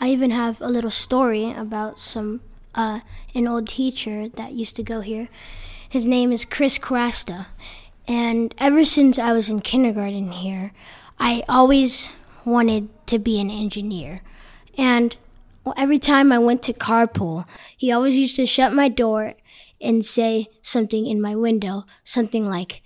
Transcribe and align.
I 0.00 0.08
even 0.08 0.30
have 0.30 0.60
a 0.62 0.68
little 0.68 0.90
story 0.90 1.52
about 1.52 2.00
some 2.00 2.40
uh, 2.74 3.00
an 3.34 3.46
old 3.46 3.68
teacher 3.68 4.28
that 4.28 4.52
used 4.52 4.76
to 4.76 4.82
go 4.82 5.02
here. 5.02 5.28
His 5.88 6.06
name 6.06 6.32
is 6.32 6.46
Chris 6.46 6.78
Carasta, 6.78 7.46
and 8.08 8.54
ever 8.58 8.84
since 8.84 9.18
I 9.18 9.32
was 9.32 9.50
in 9.50 9.60
kindergarten 9.60 10.32
here, 10.32 10.72
I 11.18 11.42
always 11.48 12.08
wanted 12.46 12.88
to 13.08 13.18
be 13.18 13.40
an 13.40 13.50
engineer. 13.50 14.22
And 14.78 15.16
every 15.76 15.98
time 15.98 16.32
I 16.32 16.38
went 16.38 16.62
to 16.62 16.72
carpool, 16.72 17.44
he 17.76 17.92
always 17.92 18.16
used 18.16 18.36
to 18.36 18.46
shut 18.46 18.72
my 18.72 18.88
door 18.88 19.34
and 19.80 20.04
say 20.04 20.48
something 20.62 21.06
in 21.06 21.20
my 21.20 21.36
window, 21.36 21.84
something 22.04 22.46
like, 22.46 22.82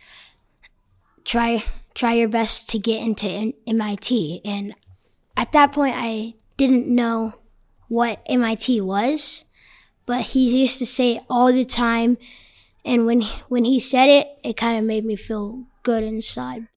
"Try, 1.24 1.62
try 1.94 2.14
your 2.14 2.28
best 2.28 2.68
to 2.70 2.78
get 2.78 3.02
into 3.02 3.52
MIT." 3.66 4.40
And 4.44 4.74
at 5.36 5.52
that 5.52 5.72
point, 5.72 5.94
I 5.96 6.34
didn't 6.56 6.86
know 6.86 7.34
what 7.88 8.22
MIT 8.26 8.80
was, 8.80 9.44
but 10.06 10.22
he 10.22 10.62
used 10.62 10.78
to 10.78 10.86
say 10.86 11.16
it 11.16 11.24
all 11.28 11.52
the 11.52 11.64
time. 11.64 12.18
And 12.84 13.06
when 13.06 13.22
when 13.48 13.64
he 13.64 13.80
said 13.80 14.08
it, 14.08 14.28
it 14.44 14.56
kind 14.56 14.78
of 14.78 14.84
made 14.84 15.04
me 15.04 15.16
feel 15.16 15.64
good 15.82 16.04
inside. 16.04 16.68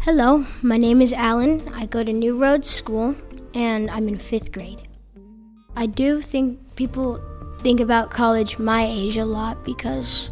Hello, 0.00 0.44
my 0.62 0.76
name 0.76 1.00
is 1.00 1.12
Allen. 1.12 1.62
I 1.72 1.86
go 1.86 2.02
to 2.02 2.12
New 2.12 2.36
Roads 2.36 2.68
School 2.68 3.14
and 3.54 3.90
I'm 3.90 4.08
in 4.08 4.18
fifth 4.18 4.50
grade. 4.50 4.88
I 5.76 5.86
do 5.86 6.20
think 6.20 6.58
people 6.74 7.20
think 7.60 7.78
about 7.78 8.10
college 8.10 8.58
my 8.58 8.84
age 8.84 9.16
a 9.16 9.24
lot 9.24 9.64
because 9.64 10.30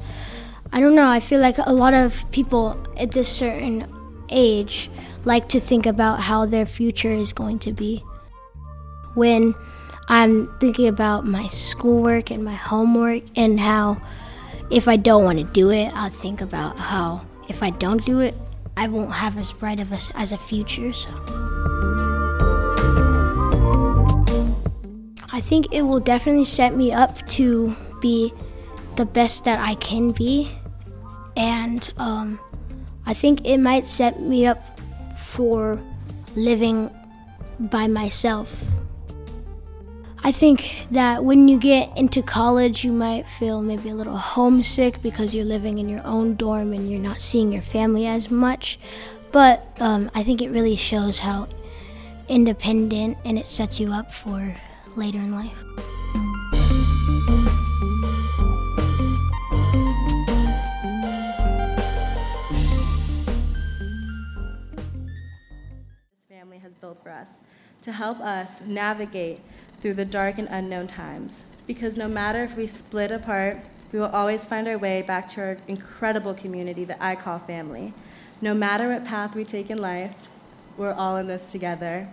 I 0.73 0.79
don't 0.81 0.95
know, 0.95 1.09
I 1.09 1.21
feel 1.21 1.41
like 1.41 1.59
a 1.59 1.73
lot 1.73 1.95
of 1.95 2.31
people 2.31 2.77
at 2.97 3.11
this 3.11 3.29
certain 3.29 3.87
age 4.29 4.89
like 5.25 5.49
to 5.49 5.61
think 5.61 5.85
about 5.85 6.21
how 6.21 6.47
their 6.47 6.65
future 6.65 7.11
is 7.11 7.33
going 7.33 7.59
to 7.61 7.73
be. 7.73 8.05
When 9.15 9.55
I'm 10.09 10.53
thinking 10.61 10.87
about 10.87 11.27
my 11.27 11.49
schoolwork 11.49 12.31
and 12.31 12.45
my 12.45 12.55
homework 12.55 13.25
and 13.37 13.59
how 13.59 14.01
if 14.71 14.87
I 14.87 14.97
don't 14.97 15.25
want 15.25 15.39
to 15.39 15.45
do 15.45 15.71
it, 15.71 15.93
I'll 15.95 16.11
think 16.11 16.41
about 16.41 16.79
how 16.79 17.23
if 17.49 17.63
I 17.63 17.71
don't 17.71 18.05
do 18.05 18.21
it, 18.21 18.35
I 18.77 18.87
won't 18.87 19.13
have 19.13 19.37
as 19.37 19.53
bright 19.53 19.81
of 19.81 19.91
a, 19.91 19.99
as 20.15 20.31
a 20.31 20.39
future. 20.39 20.93
So 20.93 21.11
I 25.33 25.41
think 25.43 25.75
it 25.75 25.83
will 25.83 26.01
definitely 26.01 26.45
set 26.45 26.77
me 26.77 26.93
up 26.93 27.27
to 27.31 27.75
be 28.01 28.33
the 28.97 29.07
best 29.07 29.45
that 29.45 29.59
I 29.59 29.75
can 29.75 30.13
be, 30.13 30.51
and 31.41 31.93
um, 31.97 32.39
I 33.07 33.15
think 33.15 33.47
it 33.47 33.59
might 33.59 33.87
set 33.87 34.21
me 34.21 34.47
up 34.47 34.79
for 35.17 35.83
living 36.37 36.91
by 37.59 37.89
myself 37.89 38.71
I 40.23 40.33
think 40.33 40.87
that 40.91 41.25
when 41.25 41.49
you 41.49 41.59
get 41.59 41.97
into 41.97 42.23
college, 42.23 42.85
you 42.85 42.93
might 42.93 43.27
feel 43.27 43.63
maybe 43.63 43.89
a 43.89 43.95
little 43.95 44.19
homesick 44.19 45.01
because 45.01 45.35
you're 45.35 45.47
living 45.47 45.79
in 45.79 45.89
your 45.89 46.07
own 46.07 46.35
dorm 46.35 46.75
and 46.75 46.91
you're 46.91 47.01
not 47.01 47.21
seeing 47.23 47.51
your 47.53 47.63
family 47.63 48.07
as 48.07 48.31
much. 48.31 48.79
But 49.33 49.67
um, 49.81 50.11
I 50.15 50.23
think 50.23 50.43
it 50.43 50.51
really 50.51 50.77
shows 50.77 51.19
how 51.19 51.49
independent 52.29 53.17
and 53.25 53.39
it 53.39 53.49
sets 53.49 53.81
you 53.81 53.93
up 53.93 54.13
for 54.13 54.55
later 54.95 55.19
in 55.19 55.31
life. 55.31 55.57
Built 66.81 67.03
for 67.03 67.11
us 67.11 67.39
to 67.83 67.93
help 67.93 68.21
us 68.21 68.63
navigate 68.63 69.41
through 69.81 69.95
the 69.95 70.05
dark 70.07 70.39
and 70.39 70.49
unknown 70.51 70.87
times. 70.87 71.45
Because 71.67 71.97
no 71.99 72.09
matter 72.09 72.43
if 72.43 72.57
we 72.57 72.67
split 72.67 73.11
apart, 73.11 73.59
we 73.93 73.99
will 73.99 74.09
always 74.09 74.47
find 74.47 74.67
our 74.67 74.79
way 74.79 75.03
back 75.03 75.29
to 75.31 75.41
our 75.43 75.59
incredible 75.69 76.33
community 76.33 76.85
that 76.85 76.97
I 76.99 77.17
call 77.17 77.39
family. 77.39 77.93
No 78.41 78.55
matter 78.55 78.89
what 78.89 79.05
path 79.05 79.35
we 79.35 79.45
take 79.45 79.69
in 79.69 79.77
life, 79.77 80.15
we're 80.79 80.95
all 80.95 81.19
in 81.19 81.27
this 81.27 81.49
together. 81.49 82.09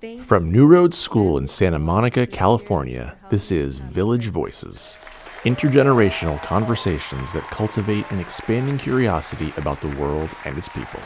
Thank 0.00 0.22
From 0.22 0.50
New 0.50 0.66
Roads 0.66 0.96
School 0.96 1.36
in 1.36 1.46
Santa 1.46 1.78
Monica, 1.78 2.26
California, 2.26 3.18
this 3.28 3.52
is 3.52 3.80
Village 3.80 4.28
Voices 4.28 4.98
intergenerational 5.44 6.40
conversations 6.42 7.32
that 7.32 7.42
cultivate 7.44 8.10
an 8.10 8.18
expanding 8.18 8.76
curiosity 8.76 9.54
about 9.56 9.80
the 9.80 9.88
world 9.96 10.28
and 10.44 10.58
its 10.58 10.68
people. 10.68 11.00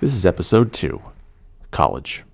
This 0.00 0.14
is 0.14 0.24
episode 0.24 0.72
two 0.72 1.02
College. 1.72 2.24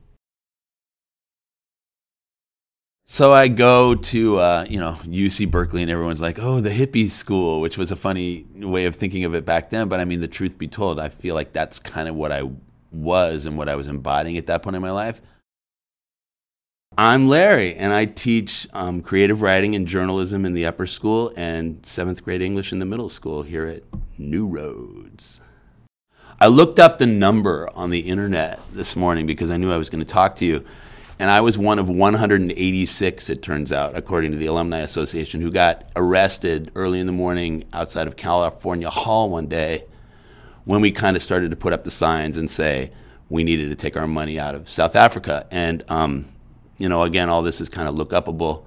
So 3.06 3.32
I 3.32 3.48
go 3.48 3.96
to 3.96 4.38
uh, 4.38 4.66
you 4.68 4.78
know 4.78 4.92
UC 5.02 5.50
Berkeley, 5.50 5.82
and 5.82 5.90
everyone's 5.90 6.20
like, 6.20 6.38
"Oh, 6.38 6.60
the 6.60 6.70
hippie 6.70 7.10
school," 7.10 7.60
which 7.60 7.76
was 7.76 7.90
a 7.90 7.96
funny 7.96 8.46
way 8.54 8.84
of 8.84 8.94
thinking 8.94 9.24
of 9.24 9.34
it 9.34 9.44
back 9.44 9.70
then. 9.70 9.88
But 9.88 9.98
I 9.98 10.04
mean, 10.04 10.20
the 10.20 10.28
truth 10.28 10.56
be 10.56 10.68
told, 10.68 11.00
I 11.00 11.08
feel 11.08 11.34
like 11.34 11.50
that's 11.50 11.80
kind 11.80 12.08
of 12.08 12.14
what 12.14 12.30
I 12.30 12.48
was 12.92 13.46
and 13.46 13.58
what 13.58 13.68
I 13.68 13.74
was 13.74 13.88
embodying 13.88 14.38
at 14.38 14.46
that 14.46 14.62
point 14.62 14.76
in 14.76 14.82
my 14.82 14.92
life. 14.92 15.20
I'm 16.96 17.26
Larry, 17.26 17.74
and 17.74 17.92
I 17.92 18.04
teach 18.04 18.68
um, 18.74 19.00
creative 19.00 19.42
writing 19.42 19.74
and 19.74 19.88
journalism 19.88 20.44
in 20.44 20.52
the 20.52 20.66
upper 20.66 20.86
school 20.86 21.32
and 21.36 21.84
seventh 21.84 22.22
grade 22.22 22.42
English 22.42 22.72
in 22.72 22.78
the 22.78 22.86
middle 22.86 23.08
school 23.08 23.42
here 23.42 23.66
at 23.66 23.82
New 24.18 24.46
Roads. 24.46 25.40
I 26.38 26.48
looked 26.48 26.78
up 26.78 26.98
the 26.98 27.06
number 27.06 27.70
on 27.74 27.88
the 27.88 28.00
internet 28.00 28.60
this 28.70 28.94
morning 28.94 29.24
because 29.24 29.50
I 29.50 29.56
knew 29.56 29.72
I 29.72 29.78
was 29.78 29.88
going 29.88 30.04
to 30.04 30.12
talk 30.12 30.36
to 30.36 30.44
you. 30.44 30.66
And 31.18 31.30
I 31.30 31.40
was 31.40 31.56
one 31.56 31.78
of 31.78 31.88
186, 31.88 33.30
it 33.30 33.42
turns 33.42 33.72
out, 33.72 33.96
according 33.96 34.32
to 34.32 34.36
the 34.36 34.44
Alumni 34.44 34.80
Association, 34.80 35.40
who 35.40 35.50
got 35.50 35.90
arrested 35.96 36.72
early 36.74 37.00
in 37.00 37.06
the 37.06 37.12
morning 37.12 37.64
outside 37.72 38.06
of 38.06 38.16
California 38.16 38.90
Hall 38.90 39.30
one 39.30 39.46
day 39.46 39.84
when 40.66 40.82
we 40.82 40.90
kind 40.90 41.16
of 41.16 41.22
started 41.22 41.52
to 41.52 41.56
put 41.56 41.72
up 41.72 41.84
the 41.84 41.90
signs 41.90 42.36
and 42.36 42.50
say 42.50 42.90
we 43.30 43.42
needed 43.42 43.70
to 43.70 43.74
take 43.74 43.96
our 43.96 44.06
money 44.06 44.38
out 44.38 44.54
of 44.54 44.68
South 44.68 44.94
Africa. 44.94 45.46
And, 45.50 45.82
um, 45.88 46.26
you 46.76 46.90
know, 46.90 47.02
again, 47.02 47.30
all 47.30 47.40
this 47.40 47.62
is 47.62 47.70
kind 47.70 47.88
of 47.88 47.94
look 47.94 48.10
upable. 48.10 48.64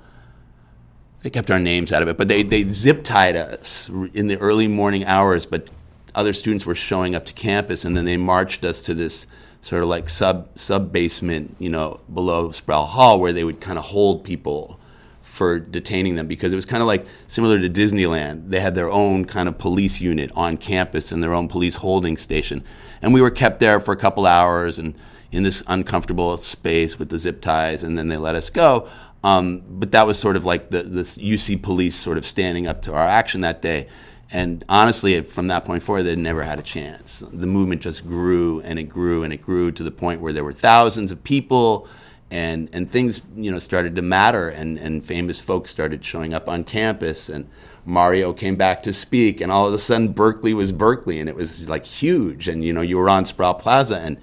They 1.21 1.29
kept 1.29 1.51
our 1.51 1.59
names 1.59 1.91
out 1.91 2.01
of 2.01 2.07
it, 2.07 2.17
but 2.17 2.29
they, 2.29 2.41
they 2.41 2.63
zip 2.63 3.03
tied 3.03 3.35
us 3.35 3.89
in 4.15 4.25
the 4.25 4.39
early 4.39 4.67
morning 4.67 5.05
hours, 5.05 5.45
but 5.45 5.67
other 6.15 6.33
students 6.33 6.65
were 6.65 6.75
showing 6.75 7.15
up 7.15 7.25
to 7.25 7.33
campus, 7.33 7.85
and 7.85 7.95
then 7.95 8.05
they 8.05 8.17
marched 8.17 8.65
us 8.65 8.81
to 8.83 8.93
this 8.93 9.27
sort 9.61 9.83
of 9.83 9.89
like 9.89 10.09
sub 10.09 10.49
sub 10.57 10.91
basement, 10.91 11.55
you 11.59 11.69
know, 11.69 11.99
below 12.13 12.51
Sproul 12.51 12.85
Hall, 12.85 13.19
where 13.19 13.33
they 13.33 13.43
would 13.43 13.59
kind 13.59 13.77
of 13.77 13.85
hold 13.85 14.23
people 14.23 14.79
for 15.21 15.59
detaining 15.59 16.15
them 16.15 16.27
because 16.27 16.51
it 16.51 16.55
was 16.55 16.65
kind 16.65 16.81
of 16.81 16.87
like 16.87 17.05
similar 17.27 17.59
to 17.59 17.69
Disneyland. 17.69 18.49
They 18.49 18.59
had 18.59 18.75
their 18.75 18.89
own 18.89 19.25
kind 19.25 19.47
of 19.47 19.57
police 19.57 20.01
unit 20.01 20.31
on 20.35 20.57
campus 20.57 21.11
and 21.11 21.23
their 21.23 21.33
own 21.33 21.47
police 21.47 21.77
holding 21.77 22.17
station, 22.17 22.63
and 23.01 23.13
we 23.13 23.21
were 23.21 23.31
kept 23.31 23.59
there 23.59 23.79
for 23.79 23.93
a 23.93 23.97
couple 23.97 24.25
hours 24.25 24.79
and 24.79 24.95
in 25.31 25.43
this 25.43 25.63
uncomfortable 25.67 26.37
space 26.37 26.97
with 26.97 27.09
the 27.09 27.19
zip 27.19 27.41
ties, 27.41 27.83
and 27.83 27.97
then 27.97 28.07
they 28.07 28.17
let 28.17 28.35
us 28.35 28.49
go. 28.49 28.87
Um, 29.23 29.63
but 29.67 29.91
that 29.91 30.07
was 30.07 30.17
sort 30.17 30.35
of 30.35 30.45
like 30.45 30.69
the, 30.69 30.83
the 30.83 31.01
UC 31.01 31.61
police 31.61 31.95
sort 31.95 32.17
of 32.17 32.25
standing 32.25 32.67
up 32.67 32.81
to 32.83 32.93
our 32.93 33.05
action 33.05 33.41
that 33.41 33.61
day. 33.61 33.87
And 34.31 34.63
honestly, 34.69 35.19
from 35.23 35.47
that 35.47 35.65
point 35.65 35.81
forward, 35.81 36.03
they 36.03 36.15
never 36.15 36.43
had 36.43 36.59
a 36.59 36.63
chance. 36.63 37.23
The 37.31 37.47
movement 37.47 37.81
just 37.81 38.05
grew 38.05 38.61
and 38.61 38.77
it 38.77 38.83
grew 38.83 39.23
and 39.23 39.33
it 39.33 39.41
grew 39.41 39.71
to 39.71 39.83
the 39.83 39.91
point 39.91 40.21
where 40.21 40.33
there 40.33 40.43
were 40.43 40.53
thousands 40.53 41.11
of 41.11 41.23
people, 41.23 41.87
and 42.31 42.69
and 42.73 42.89
things 42.89 43.23
you 43.35 43.51
know 43.51 43.57
started 43.57 43.95
to 43.95 44.03
matter, 44.03 44.49
and 44.49 44.77
and 44.77 45.03
famous 45.03 45.41
folks 45.41 45.71
started 45.71 46.05
showing 46.05 46.33
up 46.33 46.47
on 46.47 46.63
campus, 46.63 47.27
and 47.27 47.49
Mario 47.85 48.33
came 48.33 48.55
back 48.55 48.83
to 48.83 48.93
speak, 48.93 49.41
and 49.41 49.51
all 49.51 49.67
of 49.67 49.73
a 49.73 49.79
sudden 49.79 50.09
Berkeley 50.13 50.53
was 50.53 50.71
Berkeley, 50.71 51.19
and 51.19 51.27
it 51.27 51.35
was 51.35 51.67
like 51.67 51.85
huge, 51.85 52.47
and 52.47 52.63
you 52.63 52.71
know 52.71 52.81
you 52.81 52.97
were 52.97 53.09
on 53.09 53.25
Sproul 53.25 53.55
Plaza 53.55 53.97
and 53.97 54.17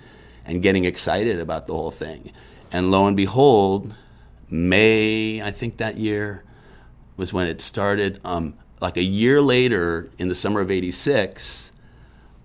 and 0.44 0.62
getting 0.62 0.84
excited 0.84 1.40
about 1.40 1.66
the 1.66 1.74
whole 1.74 1.90
thing, 1.90 2.30
and 2.70 2.92
lo 2.92 3.06
and 3.08 3.16
behold, 3.16 3.92
May 4.48 5.42
I 5.42 5.50
think 5.50 5.78
that 5.78 5.96
year 5.96 6.44
was 7.16 7.32
when 7.32 7.48
it 7.48 7.60
started. 7.60 8.20
Um, 8.24 8.54
like 8.80 8.96
a 8.96 9.02
year 9.02 9.40
later 9.40 10.10
in 10.18 10.28
the 10.28 10.34
summer 10.34 10.60
of 10.60 10.70
86 10.70 11.72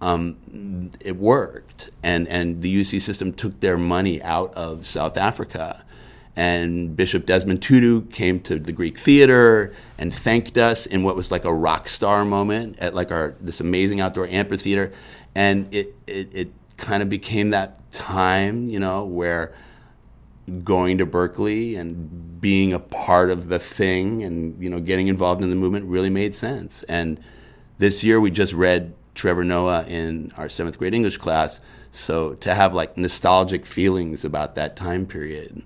um, 0.02 0.92
it 1.06 1.16
worked. 1.16 1.92
And, 2.04 2.28
and 2.28 2.62
the 2.62 2.82
uc 2.82 3.00
system 3.02 3.32
took 3.34 3.60
their 3.60 3.78
money 3.78 4.22
out 4.22 4.54
of 4.56 4.86
south 4.86 5.18
africa. 5.18 5.86
And 6.36 6.96
bishop 6.96 7.26
desmond 7.26 7.62
tutu 7.62 8.02
came 8.08 8.40
to 8.42 8.58
the 8.58 8.72
greek 8.72 8.98
theater 8.98 9.74
and 9.98 10.14
thanked 10.14 10.58
us 10.58 10.86
in 10.86 11.04
what 11.04 11.16
was 11.16 11.30
like 11.30 11.46
a 11.46 11.54
rock 11.54 11.90
star 11.90 12.26
moment 12.26 12.80
at 12.80 12.96
like 12.96 13.12
our 13.12 13.36
this 13.40 13.60
amazing 13.60 14.02
outdoor 14.02 14.28
amphitheater. 14.28 14.92
And 15.36 15.74
it, 15.74 15.94
it, 16.08 16.34
it 16.34 16.52
kind 16.78 17.04
of 17.04 17.10
became 17.10 17.52
that 17.52 17.92
time 17.92 18.70
you 18.70 18.80
know 18.80 19.06
where 19.06 19.54
going 20.64 20.98
to 20.98 21.06
Berkeley 21.06 21.76
and 21.76 22.42
being 22.42 22.74
a 22.74 22.80
part 22.80 23.30
of 23.30 23.50
the 23.50 23.60
thing 23.60 24.24
and 24.24 24.62
you 24.62 24.70
know 24.70 24.80
getting 24.80 25.08
involved 25.08 25.42
in 25.42 25.50
the 25.50 25.56
movement 25.56 25.86
really 25.86 26.10
made 26.10 26.36
sense. 26.36 26.84
And 26.84 27.20
this 27.78 28.04
year 28.04 28.20
we 28.20 28.32
just 28.32 28.54
read 28.54 28.94
Trevor 29.16 29.44
Noah 29.44 29.86
in 29.88 30.32
our 30.38 30.50
seventh 30.50 30.78
grade 30.78 30.94
English 30.94 31.18
class, 31.18 31.60
so 31.92 32.34
to 32.36 32.54
have 32.54 32.74
like 32.74 32.98
nostalgic 32.98 33.66
feelings 33.66 34.26
about 34.26 34.56
that 34.56 34.76
time 34.76 35.06
period 35.06 35.64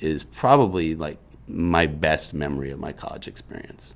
is 0.00 0.24
probably 0.24 0.94
like 0.94 1.18
my 1.46 1.86
best 1.86 2.34
memory 2.34 2.70
of 2.70 2.78
my 2.78 2.92
college 2.92 3.26
experience. 3.26 3.94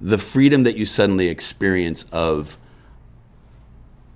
The 0.00 0.18
freedom 0.18 0.62
that 0.64 0.76
you 0.76 0.84
suddenly 0.84 1.28
experience 1.28 2.04
of 2.12 2.58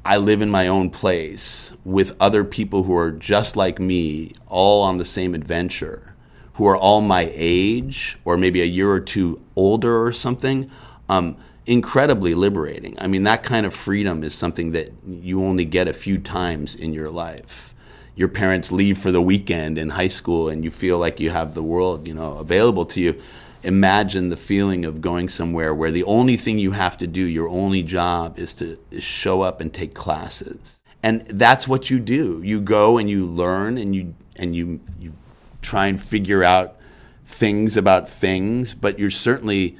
I 0.05 0.17
live 0.17 0.41
in 0.41 0.49
my 0.49 0.67
own 0.67 0.91
place 0.91 1.76
with 1.85 2.17
other 2.19 2.43
people 2.43 2.85
who 2.85 2.97
are 2.97 3.11
just 3.11 3.55
like 3.55 3.79
me, 3.79 4.32
all 4.49 4.82
on 4.82 4.97
the 4.97 5.05
same 5.05 5.35
adventure, 5.35 6.14
who 6.55 6.67
are 6.67 6.76
all 6.76 7.02
my 7.02 7.31
age 7.35 8.19
or 8.25 8.38
maybe 8.38 8.62
a 8.62 8.67
year 8.67 8.91
or 8.91 9.00
two 9.00 9.41
older 9.56 10.02
or 10.02 10.12
something, 10.12 10.70
um, 11.11 11.37
incredibly 11.67 12.35
liberating. 12.35 12.97
I 12.99 13.08
mean, 13.08 13.25
that 13.25 13.43
kind 13.43 13.67
of 13.67 13.75
freedom 13.75 14.25
is 14.25 14.35
something 14.35 14.73
that 14.73 14.91
you 15.06 15.44
only 15.44 15.67
get 15.67 15.87
a 15.87 15.93
few 15.93 16.19
times 16.19 16.75
in 16.75 16.94
your 16.94 17.11
life. 17.11 17.75
Your 18.17 18.29
parents 18.29 18.73
leave 18.73 18.97
for 18.97 19.12
the 19.12 19.23
weekend 19.23 19.76
in 19.76 19.91
high 19.91 20.08
school 20.08 20.49
and 20.49 20.64
you 20.64 20.70
feel 20.70 20.99
like 20.99 21.20
you 21.20 21.31
have 21.31 21.55
the 21.55 21.62
world, 21.62 22.08
you 22.08 22.14
know, 22.14 22.38
available 22.38 22.87
to 22.87 23.00
you 23.00 23.20
imagine 23.62 24.29
the 24.29 24.37
feeling 24.37 24.85
of 24.85 25.01
going 25.01 25.29
somewhere 25.29 25.75
where 25.75 25.91
the 25.91 26.05
only 26.05 26.37
thing 26.37 26.59
you 26.59 26.73
have 26.73 26.97
to 26.99 27.07
do, 27.07 27.23
your 27.23 27.49
only 27.49 27.83
job, 27.83 28.39
is 28.39 28.55
to 28.55 28.79
show 29.01 29.43
up 29.43 29.61
and 29.61 29.73
take 29.73 29.95
classes. 29.95 30.83
And 31.03 31.27
that's 31.27 31.67
what 31.67 31.91
you 31.91 31.99
do. 31.99 32.41
You 32.45 32.61
go 32.61 32.99
and 32.99 33.09
you 33.09 33.27
learn 33.27 33.79
and 33.79 33.95
you 33.95 34.15
and 34.37 34.55
you 34.55 34.81
you 34.99 35.15
try 35.62 35.87
and 35.87 36.03
figure 36.03 36.45
out 36.45 36.77
things 37.25 37.77
about 37.77 38.09
things, 38.09 38.75
but 38.75 38.99
you're 38.99 39.11
certainly 39.11 39.77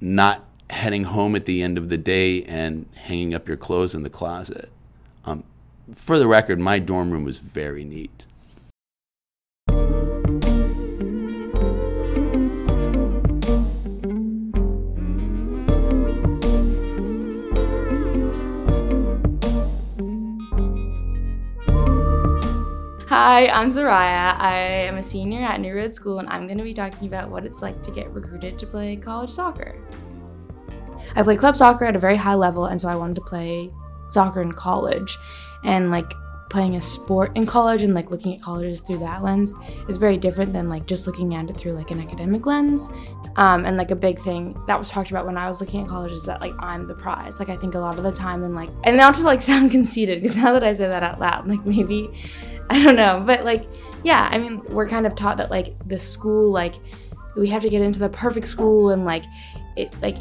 not 0.00 0.44
heading 0.68 1.04
home 1.04 1.34
at 1.34 1.46
the 1.46 1.62
end 1.62 1.78
of 1.78 1.88
the 1.88 1.98
day 1.98 2.44
and 2.44 2.86
hanging 2.94 3.34
up 3.34 3.48
your 3.48 3.56
clothes 3.56 3.94
in 3.94 4.02
the 4.02 4.10
closet. 4.10 4.70
Um, 5.24 5.44
for 5.92 6.18
the 6.18 6.28
record, 6.28 6.60
my 6.60 6.78
dorm 6.78 7.10
room 7.10 7.24
was 7.24 7.38
very 7.38 7.84
neat. 7.84 8.26
Hi, 23.10 23.48
I'm 23.48 23.70
Zaraya. 23.70 24.38
I 24.38 24.54
am 24.86 24.96
a 24.96 25.02
senior 25.02 25.40
at 25.40 25.60
New 25.60 25.74
Roads 25.74 25.96
School, 25.96 26.20
and 26.20 26.28
I'm 26.28 26.46
going 26.46 26.58
to 26.58 26.62
be 26.62 26.72
talking 26.72 27.08
about 27.08 27.28
what 27.28 27.44
it's 27.44 27.60
like 27.60 27.82
to 27.82 27.90
get 27.90 28.08
recruited 28.12 28.56
to 28.60 28.68
play 28.68 28.94
college 28.94 29.30
soccer. 29.30 29.76
I 31.16 31.24
played 31.24 31.40
club 31.40 31.56
soccer 31.56 31.86
at 31.86 31.96
a 31.96 31.98
very 31.98 32.14
high 32.14 32.36
level, 32.36 32.66
and 32.66 32.80
so 32.80 32.86
I 32.88 32.94
wanted 32.94 33.16
to 33.16 33.22
play 33.22 33.72
soccer 34.10 34.40
in 34.40 34.52
college. 34.52 35.18
And 35.64 35.90
like 35.90 36.12
playing 36.50 36.76
a 36.76 36.80
sport 36.80 37.36
in 37.36 37.46
college 37.46 37.82
and 37.82 37.94
like 37.94 38.10
looking 38.10 38.34
at 38.34 38.42
colleges 38.42 38.80
through 38.80 38.98
that 38.98 39.22
lens 39.22 39.54
is 39.88 39.96
very 39.96 40.16
different 40.16 40.52
than 40.52 40.68
like 40.68 40.84
just 40.84 41.06
looking 41.06 41.34
at 41.34 41.48
it 41.48 41.56
through 41.56 41.72
like 41.72 41.90
an 41.92 42.00
academic 42.00 42.44
lens. 42.44 42.90
Um, 43.36 43.64
and 43.64 43.76
like 43.76 43.92
a 43.92 43.96
big 43.96 44.18
thing 44.18 44.60
that 44.66 44.78
was 44.78 44.90
talked 44.90 45.10
about 45.10 45.24
when 45.24 45.36
I 45.36 45.46
was 45.46 45.60
looking 45.60 45.82
at 45.82 45.88
college 45.88 46.12
is 46.12 46.26
that 46.26 46.40
like 46.40 46.52
I'm 46.60 46.84
the 46.84 46.94
prize. 46.94 47.40
Like 47.40 47.48
I 47.48 47.56
think 47.56 47.74
a 47.74 47.78
lot 47.80 47.96
of 47.96 48.04
the 48.04 48.12
time 48.12 48.44
and 48.44 48.54
like 48.54 48.70
and 48.84 48.96
not 48.96 49.16
to 49.16 49.22
like 49.22 49.42
sound 49.50 49.72
conceited 49.72 50.22
because 50.22 50.36
now 50.36 50.52
that 50.52 50.62
I 50.62 50.72
say 50.72 50.86
that 50.86 51.02
out 51.02 51.18
loud, 51.18 51.48
like 51.48 51.64
maybe 51.64 52.10
I 52.72 52.82
don't 52.84 52.96
know, 52.96 53.22
but 53.26 53.44
like 53.44 53.64
yeah, 54.04 54.28
I 54.30 54.38
mean 54.38 54.62
we're 54.68 54.88
kind 54.88 55.06
of 55.06 55.14
taught 55.14 55.36
that 55.38 55.50
like 55.50 55.76
the 55.88 55.98
school 55.98 56.50
like 56.50 56.76
we 57.36 57.48
have 57.48 57.62
to 57.62 57.68
get 57.68 57.82
into 57.82 57.98
the 57.98 58.08
perfect 58.08 58.46
school 58.46 58.90
and 58.90 59.04
like 59.04 59.24
it 59.76 59.94
like 60.00 60.18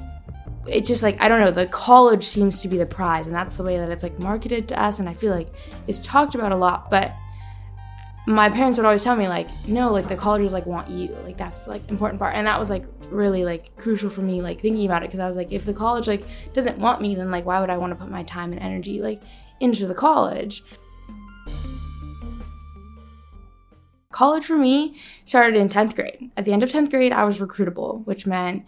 it's 0.66 0.88
just 0.88 1.04
like 1.04 1.22
I 1.22 1.28
don't 1.28 1.40
know, 1.42 1.52
the 1.52 1.68
college 1.68 2.24
seems 2.24 2.62
to 2.62 2.68
be 2.68 2.78
the 2.78 2.86
prize, 2.86 3.28
and 3.28 3.36
that's 3.36 3.58
the 3.58 3.64
way 3.64 3.78
that 3.78 3.90
it's 3.90 4.04
like 4.04 4.20
marketed 4.20 4.68
to 4.70 4.82
us, 4.82 5.00
and 5.00 5.08
I 5.08 5.14
feel 5.14 5.34
like 5.34 5.50
it's 5.88 6.00
talked 6.00 6.36
about 6.36 6.52
a 6.52 6.56
lot. 6.56 6.90
But 6.90 7.14
my 8.28 8.50
parents 8.50 8.78
would 8.78 8.86
always 8.86 9.04
tell 9.04 9.16
me 9.16 9.28
like, 9.28 9.48
no, 9.68 9.92
like 9.92 10.08
the 10.08 10.16
colleges 10.16 10.54
like 10.54 10.66
want 10.66 10.90
you, 10.90 11.16
like 11.24 11.38
that's 11.38 11.68
like 11.68 11.88
important 11.90 12.20
part, 12.20 12.36
and 12.36 12.48
that 12.48 12.60
was 12.60 12.70
like 12.70 12.86
really 13.10 13.44
like 13.44 13.76
crucial 13.76 14.10
for 14.10 14.22
me, 14.22 14.42
like 14.42 14.60
thinking 14.60 14.86
about 14.86 15.04
it, 15.04 15.08
because 15.08 15.20
I 15.20 15.26
was 15.26 15.36
like, 15.36 15.52
if 15.52 15.66
the 15.66 15.74
college 15.74 16.08
like 16.08 16.24
doesn't 16.54 16.78
want 16.78 17.02
me, 17.02 17.16
then 17.16 17.32
like 17.32 17.46
why 17.46 17.60
would 17.60 17.70
I 17.70 17.78
want 17.78 17.92
to 17.92 17.96
put 17.96 18.10
my 18.10 18.24
time 18.24 18.52
and 18.52 18.62
energy 18.62 19.02
like 19.02 19.22
into 19.60 19.88
the 19.88 19.96
college? 19.96 20.64
College 24.20 24.44
for 24.44 24.58
me 24.58 25.00
started 25.24 25.56
in 25.56 25.70
10th 25.70 25.96
grade. 25.96 26.30
At 26.36 26.44
the 26.44 26.52
end 26.52 26.62
of 26.62 26.70
10th 26.70 26.90
grade, 26.90 27.14
I 27.14 27.24
was 27.24 27.40
recruitable, 27.40 28.06
which 28.06 28.28
meant 28.28 28.66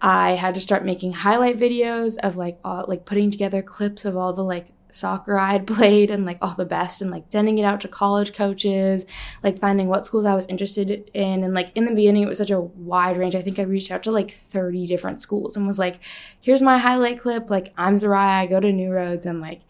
I 0.00 0.34
had 0.34 0.54
to 0.54 0.60
start 0.60 0.84
making 0.84 1.14
highlight 1.14 1.58
videos 1.58 2.16
of 2.22 2.36
like 2.36 2.60
all, 2.64 2.84
like 2.86 3.04
putting 3.04 3.32
together 3.32 3.60
clips 3.60 4.04
of 4.04 4.16
all 4.16 4.32
the 4.32 4.44
like 4.44 4.68
soccer 4.92 5.36
I 5.36 5.50
had 5.50 5.66
played 5.76 6.12
and 6.12 6.24
like 6.24 6.38
all 6.40 6.54
the 6.54 6.64
best 6.64 7.02
and 7.02 7.10
like 7.10 7.24
sending 7.28 7.58
it 7.58 7.64
out 7.64 7.80
to 7.80 7.88
college 7.88 8.34
coaches, 8.34 9.04
like 9.42 9.58
finding 9.58 9.88
what 9.88 10.06
schools 10.06 10.26
I 10.26 10.34
was 10.36 10.46
interested 10.46 11.10
in. 11.12 11.42
And 11.42 11.54
like 11.54 11.72
in 11.74 11.86
the 11.86 11.90
beginning, 11.92 12.22
it 12.22 12.28
was 12.28 12.38
such 12.38 12.52
a 12.52 12.60
wide 12.60 13.16
range. 13.16 13.34
I 13.34 13.42
think 13.42 13.58
I 13.58 13.62
reached 13.62 13.90
out 13.90 14.04
to 14.04 14.12
like 14.12 14.30
30 14.30 14.86
different 14.86 15.20
schools 15.20 15.56
and 15.56 15.66
was 15.66 15.80
like, 15.80 15.98
here's 16.40 16.62
my 16.62 16.78
highlight 16.78 17.18
clip. 17.18 17.50
Like, 17.50 17.74
I'm 17.76 17.96
Zaraya, 17.96 18.42
I 18.42 18.46
go 18.46 18.60
to 18.60 18.70
New 18.70 18.92
Roads, 18.92 19.26
and 19.26 19.40
like, 19.40 19.62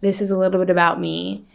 this 0.00 0.20
is 0.20 0.32
a 0.32 0.38
little 0.38 0.58
bit 0.58 0.70
about 0.70 1.00
me. 1.00 1.46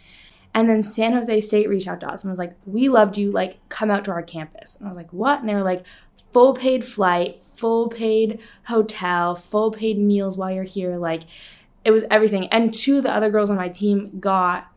And 0.58 0.68
then 0.68 0.84
San 0.84 1.14
Jose 1.14 1.40
State 1.42 1.70
reached 1.70 1.88
out 1.88 2.00
to 2.02 2.10
us 2.10 2.24
and 2.24 2.32
was 2.32 2.40
like, 2.40 2.56
we 2.66 2.90
loved 2.90 3.16
you, 3.16 3.32
like, 3.32 3.60
come 3.70 3.92
out 3.92 4.04
to 4.06 4.12
our 4.12 4.24
campus. 4.24 4.76
And 4.76 4.88
I 4.88 4.90
was 4.90 4.98
like, 4.98 5.14
what? 5.14 5.40
And 5.40 5.48
they 5.48 5.54
were 5.54 5.62
like, 5.62 5.86
full 6.34 6.54
paid 6.56 6.84
flight, 6.84 7.44
full 7.54 7.90
paid 7.90 8.40
hotel, 8.64 9.36
full 9.36 9.70
paid 9.70 10.00
meals 10.00 10.36
while 10.36 10.52
you're 10.52 10.64
here. 10.64 10.98
Like 10.98 11.24
it 11.86 11.92
was 11.92 12.06
everything. 12.10 12.48
And 12.48 12.74
two 12.74 12.98
of 12.98 13.04
the 13.04 13.14
other 13.14 13.30
girls 13.30 13.52
on 13.52 13.56
my 13.56 13.70
team 13.70 14.20
got 14.20 14.68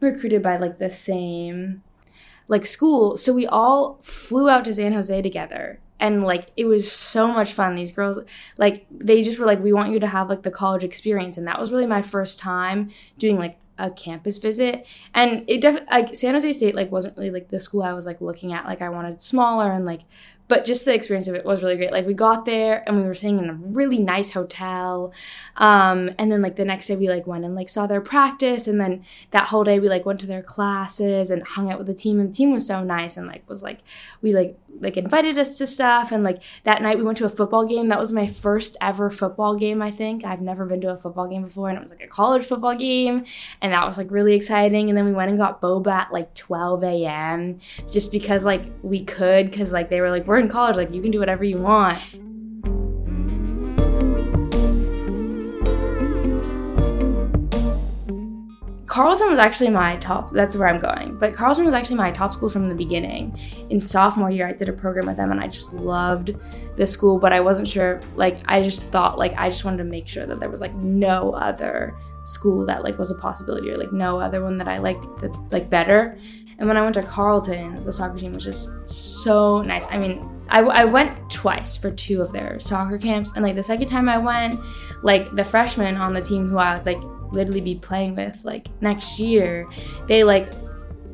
recruited 0.00 0.42
by 0.42 0.56
like 0.56 0.78
the 0.78 0.88
same 0.88 1.82
like 2.48 2.64
school. 2.64 3.18
So 3.18 3.34
we 3.34 3.46
all 3.46 3.98
flew 4.00 4.48
out 4.48 4.64
to 4.64 4.72
San 4.72 4.94
Jose 4.94 5.20
together. 5.20 5.80
And 6.00 6.24
like 6.24 6.50
it 6.56 6.64
was 6.64 6.90
so 6.90 7.26
much 7.26 7.52
fun. 7.52 7.74
These 7.74 7.92
girls 7.92 8.18
like 8.56 8.86
they 8.90 9.22
just 9.22 9.38
were 9.38 9.46
like, 9.46 9.62
we 9.62 9.74
want 9.74 9.92
you 9.92 10.00
to 10.00 10.06
have 10.06 10.30
like 10.30 10.44
the 10.44 10.50
college 10.50 10.82
experience. 10.82 11.36
And 11.36 11.46
that 11.46 11.60
was 11.60 11.72
really 11.72 11.86
my 11.86 12.00
first 12.02 12.38
time 12.38 12.90
doing 13.18 13.38
like 13.38 13.58
a 13.78 13.90
campus 13.90 14.38
visit. 14.38 14.86
And 15.14 15.44
it 15.48 15.60
definitely 15.60 15.88
like 15.90 16.16
san 16.16 16.34
jose 16.34 16.52
state 16.52 16.74
like 16.74 16.92
wasn't 16.92 17.16
really 17.16 17.30
like 17.30 17.48
the 17.48 17.58
school 17.60 17.82
i 17.82 17.92
was 17.92 18.06
like 18.06 18.20
looking 18.20 18.52
at. 18.52 18.64
Like 18.66 18.82
i 18.82 18.88
wanted 18.88 19.20
smaller 19.20 19.72
and 19.72 19.84
like 19.84 20.02
but 20.46 20.64
just 20.64 20.84
the 20.84 20.94
experience 20.94 21.26
of 21.26 21.34
it 21.34 21.44
was 21.44 21.62
really 21.62 21.76
great. 21.76 21.92
Like 21.92 22.06
we 22.06 22.12
got 22.12 22.44
there 22.44 22.82
and 22.86 23.00
we 23.00 23.06
were 23.06 23.14
staying 23.14 23.38
in 23.38 23.48
a 23.48 23.54
really 23.54 23.98
nice 23.98 24.32
hotel. 24.32 25.12
Um, 25.56 26.10
and 26.18 26.30
then 26.30 26.42
like 26.42 26.56
the 26.56 26.66
next 26.66 26.86
day 26.86 26.96
we 26.96 27.08
like 27.08 27.26
went 27.26 27.44
and 27.44 27.54
like 27.54 27.70
saw 27.70 27.86
their 27.86 28.02
practice. 28.02 28.66
And 28.66 28.78
then 28.78 29.04
that 29.30 29.48
whole 29.48 29.64
day 29.64 29.78
we 29.78 29.88
like 29.88 30.04
went 30.04 30.20
to 30.20 30.26
their 30.26 30.42
classes 30.42 31.30
and 31.30 31.46
hung 31.46 31.70
out 31.72 31.78
with 31.78 31.86
the 31.86 31.94
team. 31.94 32.20
And 32.20 32.28
the 32.28 32.36
team 32.36 32.52
was 32.52 32.66
so 32.66 32.84
nice 32.84 33.16
and 33.16 33.26
like 33.26 33.48
was 33.48 33.62
like 33.62 33.80
we 34.20 34.34
like 34.34 34.58
like 34.80 34.96
invited 34.98 35.38
us 35.38 35.56
to 35.58 35.66
stuff. 35.66 36.12
And 36.12 36.22
like 36.22 36.42
that 36.64 36.82
night 36.82 36.98
we 36.98 37.04
went 37.04 37.16
to 37.18 37.24
a 37.24 37.30
football 37.30 37.64
game. 37.64 37.88
That 37.88 37.98
was 37.98 38.12
my 38.12 38.26
first 38.26 38.76
ever 38.82 39.10
football 39.10 39.54
game, 39.54 39.80
I 39.80 39.90
think. 39.90 40.24
I've 40.24 40.42
never 40.42 40.66
been 40.66 40.80
to 40.82 40.90
a 40.90 40.96
football 40.96 41.26
game 41.26 41.44
before. 41.44 41.70
And 41.70 41.78
it 41.78 41.80
was 41.80 41.90
like 41.90 42.02
a 42.02 42.06
college 42.08 42.44
football 42.44 42.74
game. 42.74 43.24
And 43.62 43.72
that 43.72 43.86
was 43.86 43.96
like 43.96 44.10
really 44.10 44.34
exciting. 44.34 44.90
And 44.90 44.98
then 44.98 45.06
we 45.06 45.12
went 45.12 45.30
and 45.30 45.38
got 45.38 45.62
boba 45.62 45.92
at 45.92 46.12
like 46.12 46.34
12 46.34 46.84
a.m. 46.84 47.58
just 47.90 48.12
because 48.12 48.44
like 48.44 48.62
we 48.82 49.04
could, 49.04 49.50
because 49.50 49.72
like 49.72 49.88
they 49.88 50.02
were 50.02 50.10
like, 50.10 50.26
we're 50.26 50.33
in 50.38 50.48
college, 50.48 50.76
like 50.76 50.92
you 50.92 51.02
can 51.02 51.10
do 51.10 51.18
whatever 51.18 51.44
you 51.44 51.58
want. 51.58 51.98
Carleton 58.94 59.28
was 59.28 59.40
actually 59.40 59.70
my 59.70 59.96
top, 59.96 60.30
that's 60.30 60.54
where 60.54 60.68
I'm 60.68 60.78
going. 60.78 61.16
But 61.16 61.34
Carleton 61.34 61.64
was 61.64 61.74
actually 61.74 61.96
my 61.96 62.12
top 62.12 62.32
school 62.32 62.48
from 62.48 62.68
the 62.68 62.76
beginning. 62.76 63.36
In 63.68 63.80
sophomore 63.80 64.30
year, 64.30 64.46
I 64.46 64.52
did 64.52 64.68
a 64.68 64.72
program 64.72 65.06
with 65.06 65.16
them 65.16 65.32
and 65.32 65.40
I 65.40 65.48
just 65.48 65.72
loved 65.72 66.36
the 66.76 66.86
school, 66.86 67.18
but 67.18 67.32
I 67.32 67.40
wasn't 67.40 67.66
sure, 67.66 68.00
like, 68.14 68.40
I 68.44 68.62
just 68.62 68.84
thought, 68.84 69.18
like, 69.18 69.34
I 69.36 69.48
just 69.48 69.64
wanted 69.64 69.78
to 69.78 69.84
make 69.84 70.06
sure 70.06 70.26
that 70.26 70.38
there 70.38 70.48
was, 70.48 70.60
like, 70.60 70.76
no 70.76 71.32
other 71.32 71.92
school 72.24 72.66
that, 72.66 72.82
like, 72.82 72.98
was 72.98 73.10
a 73.10 73.14
possibility 73.16 73.70
or, 73.70 73.78
like, 73.78 73.92
no 73.92 74.18
other 74.18 74.42
one 74.42 74.58
that 74.58 74.68
I 74.68 74.78
liked, 74.78 75.04
the, 75.18 75.28
like, 75.50 75.70
better. 75.70 76.18
And 76.58 76.68
when 76.68 76.76
I 76.76 76.82
went 76.82 76.94
to 76.94 77.02
Carleton, 77.02 77.84
the 77.84 77.92
soccer 77.92 78.18
team 78.18 78.32
was 78.32 78.44
just 78.44 78.70
so 78.88 79.60
nice. 79.62 79.86
I 79.90 79.98
mean, 79.98 80.28
I, 80.48 80.60
I 80.60 80.84
went 80.84 81.30
twice 81.30 81.76
for 81.76 81.90
two 81.90 82.22
of 82.22 82.32
their 82.32 82.60
soccer 82.60 82.98
camps, 82.98 83.32
and 83.34 83.42
like 83.42 83.56
the 83.56 83.62
second 83.62 83.88
time 83.88 84.08
I 84.08 84.18
went, 84.18 84.60
like 85.02 85.34
the 85.34 85.44
freshmen 85.44 85.96
on 85.96 86.12
the 86.12 86.20
team 86.20 86.48
who 86.48 86.58
I 86.58 86.76
would 86.76 86.86
like 86.86 87.02
literally 87.32 87.60
be 87.60 87.74
playing 87.74 88.14
with 88.14 88.44
like 88.44 88.68
next 88.80 89.18
year, 89.18 89.68
they 90.06 90.22
like 90.22 90.52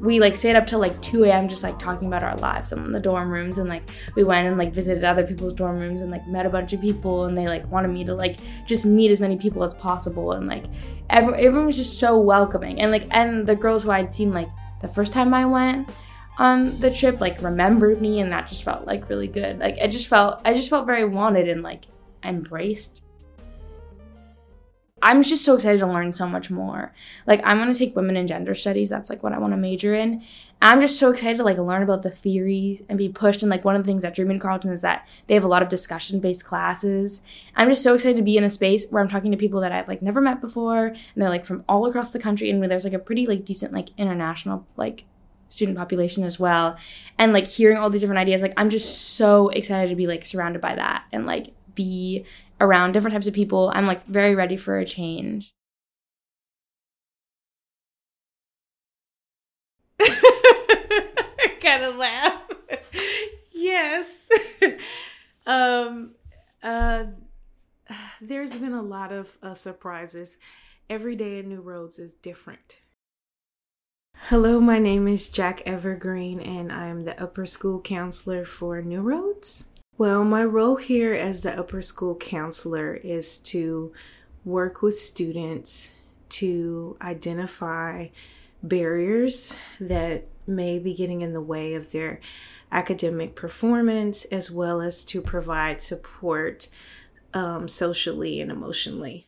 we 0.00 0.18
like 0.18 0.34
stayed 0.34 0.56
up 0.56 0.66
till 0.66 0.78
like 0.78 1.00
2 1.02 1.24
a.m. 1.24 1.48
just 1.48 1.62
like 1.62 1.78
talking 1.78 2.08
about 2.08 2.22
our 2.22 2.36
lives 2.38 2.72
in 2.72 2.90
the 2.90 3.00
dorm 3.00 3.30
rooms 3.30 3.58
and 3.58 3.68
like 3.68 3.82
we 4.16 4.24
went 4.24 4.48
and 4.48 4.56
like 4.56 4.72
visited 4.72 5.04
other 5.04 5.26
people's 5.26 5.52
dorm 5.52 5.78
rooms 5.78 6.00
and 6.00 6.10
like 6.10 6.26
met 6.26 6.46
a 6.46 6.50
bunch 6.50 6.72
of 6.72 6.80
people 6.80 7.26
and 7.26 7.36
they 7.36 7.46
like 7.46 7.70
wanted 7.70 7.88
me 7.88 8.02
to 8.04 8.14
like 8.14 8.38
just 8.66 8.86
meet 8.86 9.10
as 9.10 9.20
many 9.20 9.36
people 9.36 9.62
as 9.62 9.74
possible 9.74 10.32
and 10.32 10.46
like 10.48 10.64
everyone, 11.10 11.38
everyone 11.38 11.66
was 11.66 11.76
just 11.76 11.98
so 11.98 12.18
welcoming 12.18 12.80
and 12.80 12.90
like 12.90 13.06
and 13.10 13.46
the 13.46 13.54
girls 13.54 13.82
who 13.82 13.90
I'd 13.90 14.14
seen 14.14 14.32
like 14.32 14.48
the 14.80 14.88
first 14.88 15.12
time 15.12 15.34
I 15.34 15.44
went 15.44 15.88
on 16.38 16.80
the 16.80 16.90
trip 16.90 17.20
like 17.20 17.42
remembered 17.42 18.00
me 18.00 18.20
and 18.20 18.32
that 18.32 18.46
just 18.46 18.64
felt 18.64 18.86
like 18.86 19.08
really 19.10 19.28
good. 19.28 19.58
Like 19.58 19.76
I 19.80 19.86
just 19.86 20.08
felt 20.08 20.40
I 20.44 20.54
just 20.54 20.70
felt 20.70 20.86
very 20.86 21.04
wanted 21.04 21.48
and 21.48 21.62
like 21.62 21.84
embraced. 22.24 23.04
I'm 25.02 25.22
just 25.22 25.44
so 25.44 25.54
excited 25.54 25.78
to 25.80 25.86
learn 25.86 26.12
so 26.12 26.28
much 26.28 26.50
more. 26.50 26.92
Like 27.26 27.40
I'm 27.44 27.58
gonna 27.58 27.74
take 27.74 27.96
women 27.96 28.16
and 28.16 28.28
gender 28.28 28.54
studies. 28.54 28.90
That's 28.90 29.10
like 29.10 29.22
what 29.22 29.32
I 29.32 29.38
want 29.38 29.52
to 29.52 29.56
major 29.56 29.94
in. 29.94 30.22
I'm 30.62 30.80
just 30.80 30.98
so 30.98 31.10
excited 31.10 31.38
to 31.38 31.44
like 31.44 31.56
learn 31.56 31.82
about 31.82 32.02
the 32.02 32.10
theories 32.10 32.82
and 32.88 32.98
be 32.98 33.08
pushed. 33.08 33.42
And 33.42 33.50
like 33.50 33.64
one 33.64 33.76
of 33.76 33.82
the 33.82 33.86
things 33.86 34.02
that 34.02 34.14
drew 34.14 34.26
me 34.26 34.34
to 34.34 34.40
Carleton 34.40 34.70
is 34.70 34.82
that 34.82 35.08
they 35.26 35.34
have 35.34 35.44
a 35.44 35.48
lot 35.48 35.62
of 35.62 35.68
discussion 35.68 36.20
based 36.20 36.44
classes. 36.44 37.22
I'm 37.56 37.68
just 37.68 37.82
so 37.82 37.94
excited 37.94 38.16
to 38.16 38.22
be 38.22 38.36
in 38.36 38.44
a 38.44 38.50
space 38.50 38.90
where 38.90 39.02
I'm 39.02 39.08
talking 39.08 39.30
to 39.30 39.38
people 39.38 39.60
that 39.60 39.72
I've 39.72 39.88
like 39.88 40.02
never 40.02 40.20
met 40.20 40.40
before, 40.40 40.86
and 40.86 40.98
they're 41.16 41.30
like 41.30 41.46
from 41.46 41.64
all 41.68 41.86
across 41.86 42.10
the 42.10 42.18
country, 42.18 42.50
and 42.50 42.62
there's 42.62 42.84
like 42.84 42.92
a 42.92 42.98
pretty 42.98 43.26
like 43.26 43.44
decent 43.44 43.72
like 43.72 43.90
international 43.96 44.66
like 44.76 45.04
student 45.48 45.76
population 45.76 46.22
as 46.22 46.38
well 46.38 46.76
and 47.18 47.32
like 47.32 47.44
hearing 47.44 47.76
all 47.76 47.90
these 47.90 48.00
different 48.00 48.20
ideas 48.20 48.40
like 48.40 48.54
i'm 48.56 48.70
just 48.70 49.16
so 49.16 49.48
excited 49.48 49.88
to 49.88 49.96
be 49.96 50.06
like 50.06 50.24
surrounded 50.24 50.60
by 50.60 50.76
that 50.76 51.04
and 51.10 51.26
like 51.26 51.52
be 51.74 52.24
around 52.60 52.92
different 52.92 53.14
types 53.14 53.26
of 53.26 53.34
people 53.34 53.70
i'm 53.74 53.86
like 53.86 54.04
very 54.06 54.34
ready 54.34 54.56
for 54.56 54.78
a 54.78 54.84
change 54.84 55.54
I 60.02 61.52
gotta 61.62 61.90
laugh. 61.90 62.42
yes. 63.52 64.30
um, 65.46 66.12
uh, 66.62 67.04
there's 68.20 68.54
been 68.54 68.72
a 68.72 68.82
lot 68.82 69.12
of 69.12 69.36
uh, 69.42 69.54
surprises. 69.54 70.36
Every 70.88 71.16
day 71.16 71.38
in 71.38 71.48
New 71.48 71.60
Roads 71.60 71.98
is 71.98 72.14
different. 72.14 72.80
Hello, 74.24 74.60
my 74.60 74.78
name 74.78 75.08
is 75.08 75.30
Jac 75.30 75.62
Evergreen, 75.64 76.40
and 76.40 76.70
I'm 76.70 77.04
the 77.04 77.20
upper 77.20 77.46
school 77.46 77.80
counselor 77.80 78.44
for 78.44 78.82
New 78.82 79.00
Roads. 79.00 79.64
Well, 80.00 80.24
my 80.24 80.44
role 80.44 80.76
here 80.76 81.12
as 81.12 81.42
the 81.42 81.58
upper 81.58 81.82
school 81.82 82.14
counselor 82.14 82.94
is 82.94 83.38
to 83.40 83.92
work 84.46 84.80
with 84.80 84.98
students 84.98 85.92
to 86.30 86.96
identify 87.02 88.06
barriers 88.62 89.52
that 89.78 90.24
may 90.46 90.78
be 90.78 90.94
getting 90.94 91.20
in 91.20 91.34
the 91.34 91.42
way 91.42 91.74
of 91.74 91.92
their 91.92 92.18
academic 92.72 93.34
performance, 93.34 94.24
as 94.32 94.50
well 94.50 94.80
as 94.80 95.04
to 95.04 95.20
provide 95.20 95.82
support 95.82 96.70
um, 97.34 97.68
socially 97.68 98.40
and 98.40 98.50
emotionally. 98.50 99.26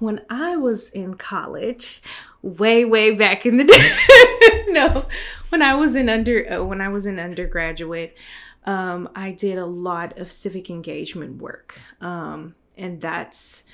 When 0.00 0.22
I 0.28 0.56
was 0.56 0.88
in 0.88 1.14
college, 1.14 2.02
way 2.42 2.84
way 2.84 3.14
back 3.14 3.46
in 3.46 3.58
the 3.58 3.64
day, 4.56 4.64
no, 4.72 5.06
when 5.50 5.62
I 5.62 5.76
was 5.76 5.94
in 5.94 6.08
under 6.08 6.52
uh, 6.52 6.64
when 6.64 6.80
I 6.80 6.88
was 6.88 7.06
an 7.06 7.20
undergraduate, 7.20 8.16
um, 8.64 9.08
I 9.14 9.32
did 9.32 9.58
a 9.58 9.66
lot 9.66 10.18
of 10.18 10.30
civic 10.30 10.70
engagement 10.70 11.40
work, 11.40 11.80
um, 12.00 12.54
and 12.76 13.00
that's 13.00 13.64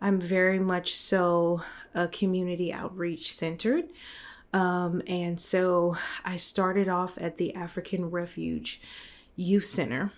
I'm 0.00 0.20
very 0.20 0.58
much 0.58 0.94
so 0.94 1.62
a 1.94 2.08
community 2.08 2.72
outreach 2.72 3.32
centered. 3.32 3.86
Um, 4.52 5.02
and 5.06 5.40
so 5.40 5.96
I 6.24 6.36
started 6.36 6.88
off 6.88 7.18
at 7.20 7.36
the 7.36 7.54
African 7.54 8.10
Refuge 8.10 8.80
Youth 9.36 9.64
Center. 9.64 10.12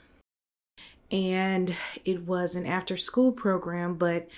And 1.11 1.75
it 2.05 2.27
was 2.27 2.55
an 2.55 2.67
after 2.67 2.97
school 2.97 3.33
program, 3.33 3.95
but 3.95 4.29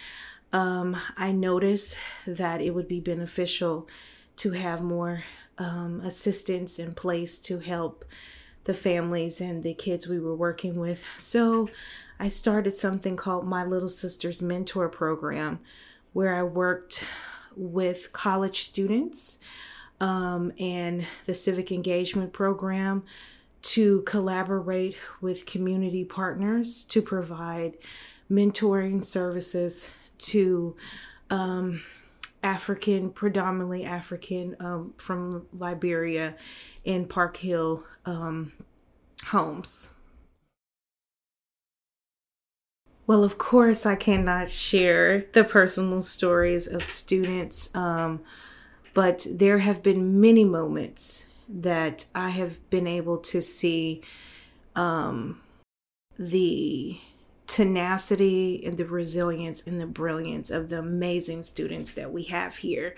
um, 0.53 0.97
I 1.17 1.33
noticed 1.33 1.97
that 2.27 2.61
it 2.61 2.75
would 2.75 2.89
be 2.89 3.01
beneficial 3.01 3.89
to 4.37 4.53
have 4.53 4.81
more 4.81 5.25
um, 5.59 6.01
assistance 6.01 6.79
in 6.79 6.95
place 6.95 7.39
to 7.41 7.59
help 7.59 8.05
the 8.65 8.75
families 8.75 9.41
and 9.41 9.63
the 9.63 9.75
kids 9.75 10.07
we 10.07 10.19
were 10.21 10.35
working 10.35 10.79
with. 10.79 11.05
So 11.19 11.69
I 12.19 12.29
started 12.29 12.73
something 12.73 13.17
called 13.17 13.47
My 13.47 13.65
Little 13.65 13.89
Sister's 13.89 14.43
Mentor 14.43 14.89
Program, 14.89 15.61
where 16.13 16.35
I 16.35 16.43
worked 16.43 17.05
with 17.57 18.13
college 18.13 18.61
students 18.61 19.39
um, 20.01 20.53
and 20.59 21.07
the 21.27 21.35
Civic 21.35 21.73
Engagement 21.73 22.33
Program 22.33 23.05
to 23.63 24.03
collaborate 24.03 24.97
with 25.21 25.47
community 25.47 26.05
partners 26.05 26.85
to 26.85 27.03
provide 27.03 27.77
mentoring 28.31 29.05
services 29.05 29.91
to 30.19 30.77
um, 31.31 31.83
African, 32.43 33.11
predominantly 33.11 33.85
African 33.85 34.57
um, 34.61 34.95
from 34.97 35.47
Liberia 35.53 36.37
in 36.85 37.07
Park 37.07 37.37
Hill 37.39 37.85
um, 38.07 38.53
homes. 39.27 39.93
Well, 43.07 43.25
of 43.25 43.39
course, 43.39 43.87
I 43.87 43.97
cannot 43.97 44.49
share 44.49 45.27
the 45.33 45.43
personal 45.43 46.01
stories 46.03 46.69
of 46.69 46.85
students, 46.85 47.69
um, 47.75 48.21
but 48.95 49.27
there 49.29 49.59
have 49.59 49.83
been 49.83 50.21
many 50.21 50.45
moments 50.45 51.27
that 51.49 52.07
I 52.15 52.29
have 52.31 52.71
been 52.71 52.87
able 52.87 53.19
to 53.19 53.43
see 53.43 54.03
um, 54.77 55.41
the 56.17 57.01
tenacity 57.51 58.65
and 58.65 58.79
the 58.79 58.85
resilience 58.85 59.61
and 59.67 59.81
the 59.81 59.87
brilliance 59.87 60.51
of 60.51 60.69
the 60.69 60.79
amazing 60.79 61.43
students 61.43 61.95
that 61.95 62.13
we 62.13 62.23
have 62.23 62.59
here, 62.59 62.95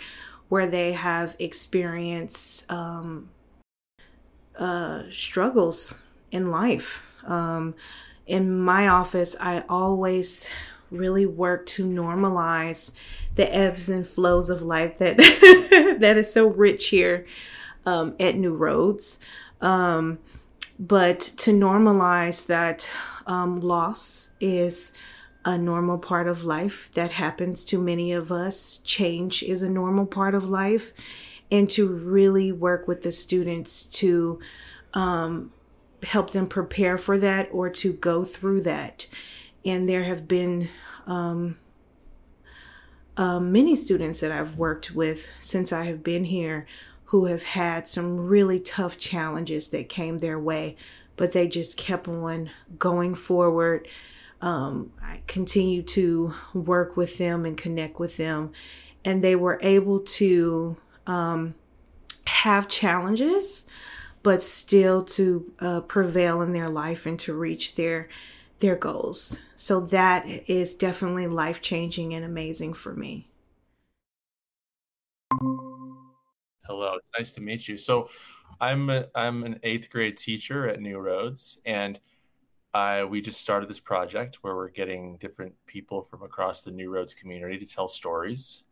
where 0.51 0.67
they 0.67 0.93
have 0.93 1.35
experienced 1.39 2.71
um, 2.71 3.31
uh, 4.59 5.05
struggles 5.11 6.03
in 6.31 6.51
life. 6.51 7.03
Um, 7.25 7.75
in 8.27 8.61
my 8.61 8.89
office, 8.89 9.35
I 9.41 9.65
always 9.71 10.51
really 10.91 11.25
work 11.25 11.65
to 11.65 11.87
normalize 11.87 12.93
the 13.37 13.55
ebbs 13.55 13.89
and 13.89 14.07
flows 14.07 14.51
of 14.51 14.61
life 14.61 14.99
that 14.99 15.17
that 15.99 16.19
is 16.19 16.31
so 16.31 16.47
rich 16.47 16.89
here 16.89 17.25
um, 17.87 18.15
at 18.21 18.37
New 18.37 18.55
Roads. 18.55 19.19
Um, 19.63 20.19
but 20.79 21.21
to 21.21 21.53
normalize 21.53 22.47
that 22.49 22.91
um, 23.27 23.61
loss 23.61 24.31
is 24.41 24.93
a 25.45 25.59
normal 25.59 25.99
part 25.99 26.29
of 26.29 26.45
life 26.45 26.91
that 26.93 27.13
happens 27.13 27.65
to 27.65 27.79
many 27.79 28.13
of 28.13 28.31
us. 28.31 28.79
Change 28.79 29.43
is 29.43 29.63
a 29.63 29.69
normal 29.69 30.07
part 30.07 30.35
of 30.35 30.45
life. 30.45 30.93
And 31.51 31.69
to 31.71 31.87
really 31.87 32.51
work 32.51 32.89
with 32.89 33.03
the 33.03 33.13
students 33.13 33.83
to 33.85 34.41
um, 34.95 35.53
help 36.03 36.31
them 36.31 36.47
prepare 36.47 36.97
for 36.97 37.19
that 37.19 37.49
or 37.53 37.69
to 37.71 37.93
go 37.93 38.25
through 38.25 38.63
that. 38.63 39.07
And 39.65 39.89
there 39.89 40.05
have 40.05 40.27
been 40.27 40.71
um, 41.07 41.59
uh, 43.17 43.39
many 43.39 43.75
students 43.75 44.21
that 44.21 44.33
I've 44.33 44.57
worked 44.57 44.93
with 44.93 45.31
since 45.41 45.73
I 45.73 45.85
have 45.85 46.03
been 46.03 46.25
here 46.25 46.67
who 47.07 47.27
have 47.27 47.43
had 47.43 47.87
some 47.87 48.17
really 48.17 48.59
tough 48.59 48.97
challenges 48.97 49.69
that 49.69 49.89
came 49.91 50.19
their 50.19 50.39
way, 50.39 50.77
but 51.17 51.33
they 51.33 51.49
just 51.49 51.77
kept 51.77 52.09
on 52.09 52.51
going 52.79 53.15
forward. 53.15 53.89
Um, 54.41 54.93
I 55.03 55.23
continued 55.27 55.87
to 55.89 56.35
work 56.53 56.97
with 56.97 57.19
them 57.19 57.45
and 57.45 57.57
connect 57.57 57.99
with 58.01 58.17
them, 58.17 58.53
and 59.05 59.23
they 59.23 59.37
were 59.37 59.59
able 59.63 60.01
to 60.01 60.77
um, 61.07 61.55
have 62.27 62.69
challenges 62.69 63.67
but 64.23 64.43
still 64.43 65.03
to 65.03 65.53
uh, 65.61 65.81
prevail 65.81 66.43
in 66.43 66.53
their 66.53 66.69
life 66.69 67.07
and 67.07 67.19
to 67.21 67.35
reach 67.35 67.75
their 67.75 68.09
their 68.61 68.77
goals. 68.77 69.41
So 69.57 69.81
that 69.81 70.25
is 70.47 70.75
definitely 70.75 71.27
life 71.27 71.61
changing 71.61 72.15
and 72.15 72.25
amazing 72.25 72.75
for 72.75 72.95
me. 72.95 73.29
Hello, 76.73 76.95
it's 76.95 77.11
nice 77.19 77.33
to 77.33 77.43
meet 77.43 77.69
you. 77.69 77.77
So, 77.77 78.09
I'm 78.59 78.89
a, 78.89 79.05
I'm 79.15 79.45
an 79.45 79.61
eighth 79.63 79.91
grade 79.91 80.17
teacher 80.17 80.67
at 80.71 80.81
New 80.81 80.97
Roads, 81.01 81.61
and 81.67 82.01
I 82.73 83.05
we 83.05 83.21
just 83.21 83.43
started 83.43 83.69
this 83.69 83.79
project 83.79 84.39
where 84.41 84.57
we're 84.57 84.71
getting 84.71 85.19
different 85.19 85.53
people 85.67 86.01
from 86.01 86.23
across 86.23 86.63
the 86.63 86.71
New 86.71 86.89
Roads 86.89 87.13
community 87.13 87.59
to 87.59 87.67
tell 87.67 87.89
stories. 87.89 88.65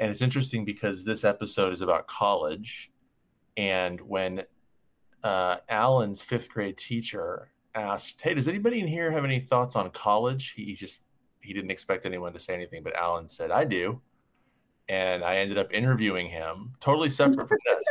And 0.00 0.10
it's 0.10 0.20
interesting 0.20 0.64
because 0.64 1.04
this 1.04 1.22
episode 1.22 1.72
is 1.72 1.80
about 1.80 2.08
college, 2.08 2.90
and 3.56 4.00
when 4.00 4.42
uh, 5.22 5.58
Allen's 5.68 6.22
fifth 6.22 6.48
grade 6.48 6.76
teacher 6.76 7.52
asked, 7.76 8.20
"Hey, 8.20 8.34
does 8.34 8.48
anybody 8.48 8.80
in 8.80 8.88
here 8.88 9.12
have 9.12 9.24
any 9.24 9.38
thoughts 9.38 9.76
on 9.76 9.88
college?" 9.90 10.54
He, 10.56 10.64
he 10.64 10.74
just 10.74 11.02
he 11.40 11.52
didn't 11.52 11.70
expect 11.70 12.04
anyone 12.04 12.32
to 12.32 12.40
say 12.40 12.52
anything, 12.52 12.82
but 12.82 12.96
Allen 12.96 13.28
said, 13.28 13.52
"I 13.52 13.62
do," 13.62 14.00
and 14.88 15.24
I 15.24 15.36
ended 15.36 15.58
up 15.58 15.72
interviewing 15.72 16.28
him, 16.28 16.72
totally 16.80 17.08
separate 17.20 17.48
from 17.48 17.58
this. 17.66 17.86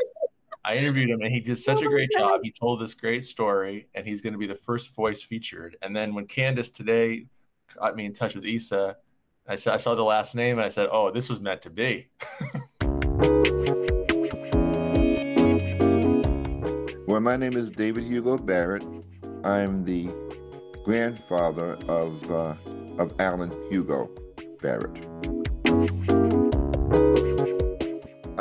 I 0.65 0.75
interviewed 0.75 1.09
him, 1.09 1.21
and 1.21 1.33
he 1.33 1.41
did 1.41 1.57
such 1.57 1.81
a 1.81 1.87
great 1.87 2.09
job. 2.17 2.39
He 2.41 2.51
told 2.51 2.79
this 2.79 2.93
great 2.93 3.23
story, 3.23 3.87
and 3.95 4.07
he's 4.07 4.21
going 4.21 4.33
to 4.33 4.39
be 4.39 4.47
the 4.47 4.55
first 4.55 4.95
voice 4.95 5.21
featured. 5.21 5.75
And 5.81 5.95
then 5.95 6.13
when 6.13 6.25
Candace 6.25 6.69
today 6.69 7.25
got 7.77 7.97
me 7.97 8.05
in 8.05 8.13
touch 8.13 8.35
with 8.35 8.45
Issa, 8.45 8.95
I 9.45 9.55
saw 9.55 9.73
I 9.73 9.77
saw 9.77 9.93
the 9.93 10.03
last 10.03 10.35
name, 10.35 10.57
and 10.57 10.65
I 10.65 10.69
said, 10.69 10.87
"Oh, 10.89 11.11
this 11.11 11.27
was 11.27 11.41
meant 11.41 11.61
to 11.63 11.69
be." 11.69 12.07
Well, 17.13 17.21
my 17.21 17.37
name 17.37 17.55
is 17.55 17.69
David 17.69 18.05
Hugo 18.05 18.39
Barrett. 18.39 18.83
I'm 19.43 19.85
the 19.85 20.09
grandfather 20.83 21.77
of 21.87 22.31
uh, 22.31 22.55
of 22.97 23.13
Allen 23.19 23.53
Hugo 23.69 24.09
Barrett. 24.63 25.05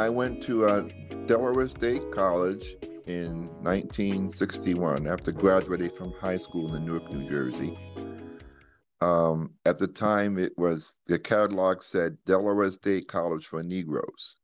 I 0.03 0.09
went 0.09 0.43
to 0.43 0.67
uh, 0.67 0.89
Delaware 1.27 1.69
State 1.69 2.11
College 2.11 2.75
in 3.07 3.47
1961 3.63 5.07
after 5.07 5.31
graduating 5.31 5.91
from 5.91 6.13
high 6.15 6.39
school 6.39 6.75
in 6.75 6.85
Newark, 6.85 7.13
New 7.13 7.31
Jersey. 7.31 7.77
Um, 9.01 9.53
at 9.65 9.79
the 9.79 9.87
time, 9.87 10.39
it 10.39 10.59
was 10.59 10.99
the 11.07 11.21
catalog 11.21 11.85
said 11.85 12.19
Delaware 12.27 12.73
State 12.73 13.07
College 13.07 13.47
for 13.47 13.63
Negroes, 13.63 14.35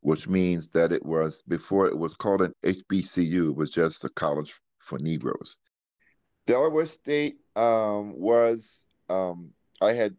which 0.00 0.26
means 0.26 0.70
that 0.70 0.94
it 0.94 1.04
was 1.04 1.42
before 1.42 1.86
it 1.86 1.98
was 1.98 2.14
called 2.14 2.40
an 2.40 2.54
HBCU, 2.62 3.50
it 3.50 3.54
was 3.54 3.68
just 3.68 4.02
a 4.06 4.08
college 4.08 4.54
for 4.78 4.98
Negroes. 4.98 5.58
Delaware 6.46 6.86
State 6.86 7.36
um, 7.54 8.18
was, 8.18 8.86
um, 9.10 9.50
I 9.82 9.92
had, 9.92 10.16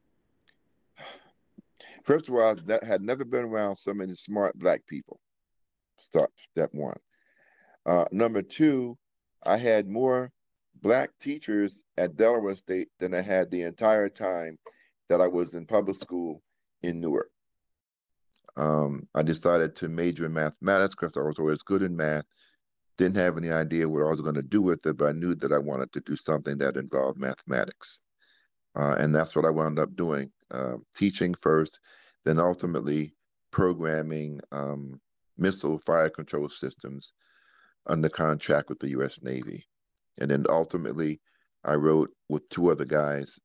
first 2.04 2.28
of 2.28 2.36
all, 2.36 2.56
I 2.70 2.86
had 2.86 3.02
never 3.02 3.26
been 3.26 3.46
around 3.46 3.76
so 3.76 3.94
many 3.94 4.14
smart 4.14 4.58
black 4.58 4.86
people. 4.88 5.20
Start 6.00 6.32
step 6.52 6.70
one. 6.74 6.98
Uh, 7.86 8.06
number 8.12 8.42
two, 8.42 8.98
I 9.46 9.58
had 9.58 9.88
more 9.88 10.32
black 10.82 11.12
teachers 11.20 11.84
at 11.98 12.16
Delaware 12.16 12.56
State 12.56 12.90
than 13.00 13.14
I 13.14 13.22
had 13.22 13.50
the 13.50 13.64
entire 13.64 14.10
time 14.10 14.58
that 15.10 15.22
I 15.22 15.28
was 15.28 15.54
in 15.54 15.66
public 15.66 15.98
school 15.98 16.42
in 16.84 17.00
Newark. 17.02 17.30
Um, 18.58 19.08
I 19.16 19.24
decided 19.24 19.76
to 19.78 19.90
major 19.90 20.26
in 20.26 20.34
mathematics 20.34 20.96
because 20.96 21.18
I 21.18 21.22
was 21.22 21.40
always 21.40 21.62
good 21.62 21.82
in 21.82 21.96
math. 21.96 22.26
Didn't 22.98 23.18
have 23.18 23.38
any 23.38 23.52
idea 23.52 23.88
what 23.88 24.06
I 24.06 24.10
was 24.10 24.22
going 24.22 24.36
to 24.36 24.42
do 24.42 24.62
with 24.62 24.86
it, 24.86 24.98
but 24.98 25.06
I 25.06 25.12
knew 25.14 25.36
that 25.36 25.54
I 25.54 25.58
wanted 25.58 25.92
to 25.94 26.02
do 26.02 26.16
something 26.16 26.58
that 26.58 26.76
involved 26.76 27.20
mathematics. 27.20 28.02
Uh, 28.76 28.96
and 29.00 29.16
that's 29.16 29.36
what 29.36 29.46
I 29.46 29.50
wound 29.50 29.80
up 29.80 29.96
doing 29.96 30.32
uh, 30.52 30.78
teaching 30.96 31.34
first, 31.36 31.80
then 32.26 32.40
ultimately 32.40 33.14
programming 33.52 34.40
um, 34.52 35.00
missile 35.38 35.80
fire 35.80 36.10
control 36.10 36.50
systems 36.50 37.14
under 37.88 38.10
contract 38.10 38.70
with 38.70 38.80
the 38.80 38.90
U.S. 38.90 39.22
Navy. 39.22 39.66
And 40.20 40.30
then 40.30 40.46
ultimately, 40.50 41.22
I 41.64 41.74
wrote 41.74 42.12
with 42.28 42.50
two 42.50 42.72
other 42.72 42.86
guys 42.86 43.40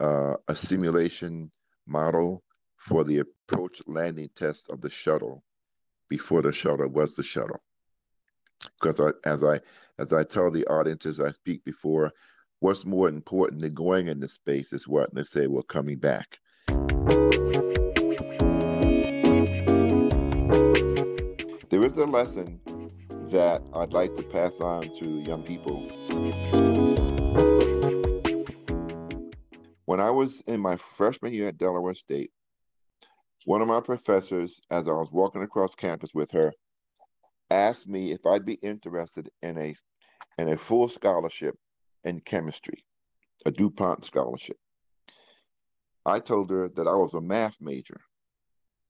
uh, 0.00 0.34
a 0.46 0.54
simulation 0.54 1.50
model 1.86 2.42
for 2.76 3.04
the 3.04 3.18
approach 3.18 3.82
landing 3.86 4.30
test 4.36 4.70
of 4.70 4.80
the 4.80 4.90
shuttle 4.90 5.42
before 6.08 6.42
the 6.42 6.52
shuttle 6.52 6.88
was 6.88 7.14
the 7.14 7.22
shuttle. 7.22 7.60
Because 8.80 9.00
I, 9.00 9.10
as 9.24 9.42
I 9.44 9.60
as 9.98 10.12
I 10.12 10.24
tell 10.24 10.50
the 10.50 10.66
audiences 10.66 11.20
I 11.20 11.30
speak 11.30 11.64
before, 11.64 12.12
what's 12.60 12.84
more 12.84 13.08
important 13.08 13.60
than 13.60 13.72
going 13.72 14.08
into 14.08 14.26
space 14.26 14.72
is 14.72 14.88
what 14.88 15.14
they 15.14 15.22
say 15.22 15.46
we're 15.46 15.62
coming 15.62 15.98
back. 15.98 16.38
There 21.70 21.84
is 21.84 21.96
a 21.96 22.04
lesson 22.04 22.60
that 23.30 23.62
I'd 23.74 23.92
like 23.92 24.14
to 24.14 24.22
pass 24.22 24.60
on 24.60 24.82
to 24.96 25.20
young 25.20 25.42
people. 25.44 25.86
When 29.84 30.00
I 30.00 30.10
was 30.10 30.42
in 30.46 30.60
my 30.60 30.76
freshman 30.96 31.32
year 31.32 31.48
at 31.48 31.58
Delaware 31.58 31.94
State, 31.94 32.32
one 33.44 33.62
of 33.62 33.68
my 33.68 33.80
professors, 33.80 34.60
as 34.70 34.88
I 34.88 34.92
was 34.92 35.10
walking 35.12 35.42
across 35.42 35.74
campus 35.74 36.10
with 36.12 36.30
her, 36.32 36.52
asked 37.50 37.86
me 37.86 38.12
if 38.12 38.26
I'd 38.26 38.44
be 38.44 38.54
interested 38.54 39.30
in 39.42 39.56
a 39.56 39.74
in 40.38 40.48
a 40.48 40.58
full 40.58 40.88
scholarship 40.88 41.56
in 42.04 42.20
chemistry, 42.20 42.84
a 43.46 43.50
DuPont 43.50 44.04
scholarship. 44.04 44.58
I 46.06 46.20
told 46.20 46.50
her 46.50 46.68
that 46.70 46.86
I 46.86 46.94
was 46.94 47.14
a 47.14 47.20
math 47.20 47.56
major, 47.60 48.00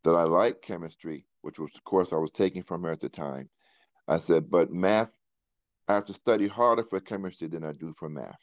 that 0.04 0.14
I 0.14 0.24
liked 0.24 0.62
chemistry, 0.62 1.26
which 1.42 1.58
was 1.58 1.70
the 1.72 1.80
course 1.80 2.12
I 2.12 2.16
was 2.16 2.30
taking 2.30 2.62
from 2.62 2.82
her 2.84 2.92
at 2.92 3.00
the 3.00 3.08
time, 3.08 3.48
I 4.06 4.18
said, 4.18 4.50
but 4.50 4.72
math, 4.72 5.10
I 5.86 5.94
have 5.94 6.06
to 6.06 6.14
study 6.14 6.48
harder 6.48 6.84
for 6.84 7.00
chemistry 7.00 7.48
than 7.48 7.64
I 7.64 7.72
do 7.72 7.94
for 7.98 8.08
math. 8.08 8.38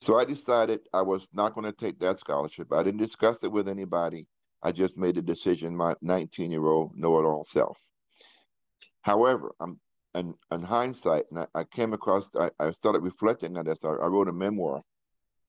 So 0.00 0.18
I 0.18 0.24
decided 0.24 0.80
I 0.92 1.02
was 1.02 1.28
not 1.32 1.54
going 1.54 1.64
to 1.64 1.72
take 1.72 1.98
that 2.00 2.18
scholarship. 2.18 2.72
I 2.72 2.82
didn't 2.82 3.00
discuss 3.00 3.42
it 3.42 3.52
with 3.52 3.68
anybody. 3.68 4.26
I 4.62 4.72
just 4.72 4.98
made 4.98 5.18
a 5.18 5.22
decision, 5.22 5.76
my 5.76 5.94
19 6.02 6.50
year 6.50 6.66
old 6.66 6.96
know 6.96 7.18
it 7.18 7.24
all 7.24 7.44
self. 7.44 7.78
However, 9.02 9.54
I'm 9.60 9.78
in 10.14 10.62
hindsight, 10.62 11.24
and 11.30 11.40
I, 11.40 11.46
I 11.54 11.64
came 11.64 11.92
across, 11.92 12.30
I, 12.36 12.50
I, 12.60 12.70
started 12.70 13.02
reflecting 13.02 13.56
on 13.56 13.64
this. 13.64 13.84
I, 13.84 13.88
I, 13.88 14.06
wrote 14.06 14.28
a 14.28 14.32
memoir, 14.32 14.82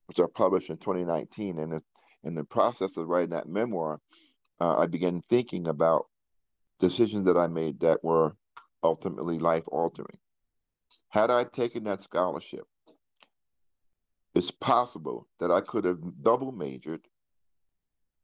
which 0.07 0.19
I 0.19 0.23
published 0.33 0.69
in 0.69 0.77
2019. 0.77 1.59
And 1.59 1.81
in 2.23 2.35
the 2.35 2.43
process 2.43 2.97
of 2.97 3.07
writing 3.07 3.29
that 3.31 3.47
memoir, 3.47 3.99
uh, 4.59 4.77
I 4.77 4.87
began 4.87 5.21
thinking 5.29 5.67
about 5.67 6.07
decisions 6.79 7.25
that 7.25 7.37
I 7.37 7.47
made 7.47 7.79
that 7.81 8.03
were 8.03 8.35
ultimately 8.83 9.39
life 9.39 9.63
altering. 9.67 10.17
Had 11.09 11.31
I 11.31 11.43
taken 11.43 11.83
that 11.85 12.01
scholarship, 12.01 12.65
it's 14.33 14.51
possible 14.51 15.27
that 15.39 15.51
I 15.51 15.61
could 15.61 15.85
have 15.85 15.99
double 16.21 16.51
majored, 16.51 17.07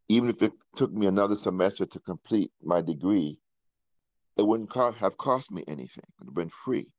even 0.10 0.30
if 0.30 0.42
it 0.42 0.52
took 0.76 0.92
me 0.92 1.08
another 1.08 1.36
semester 1.36 1.86
to 1.86 2.00
complete 2.00 2.52
my 2.62 2.82
degree. 2.82 3.40
It 4.38 4.44
wouldn't 4.44 4.70
co- 4.70 4.92
have 4.92 5.18
cost 5.18 5.52
me 5.52 5.64
anything. 5.68 6.04
It 6.08 6.14
would 6.20 6.28
have 6.28 6.36
been 6.36 6.52
free, 6.64 6.92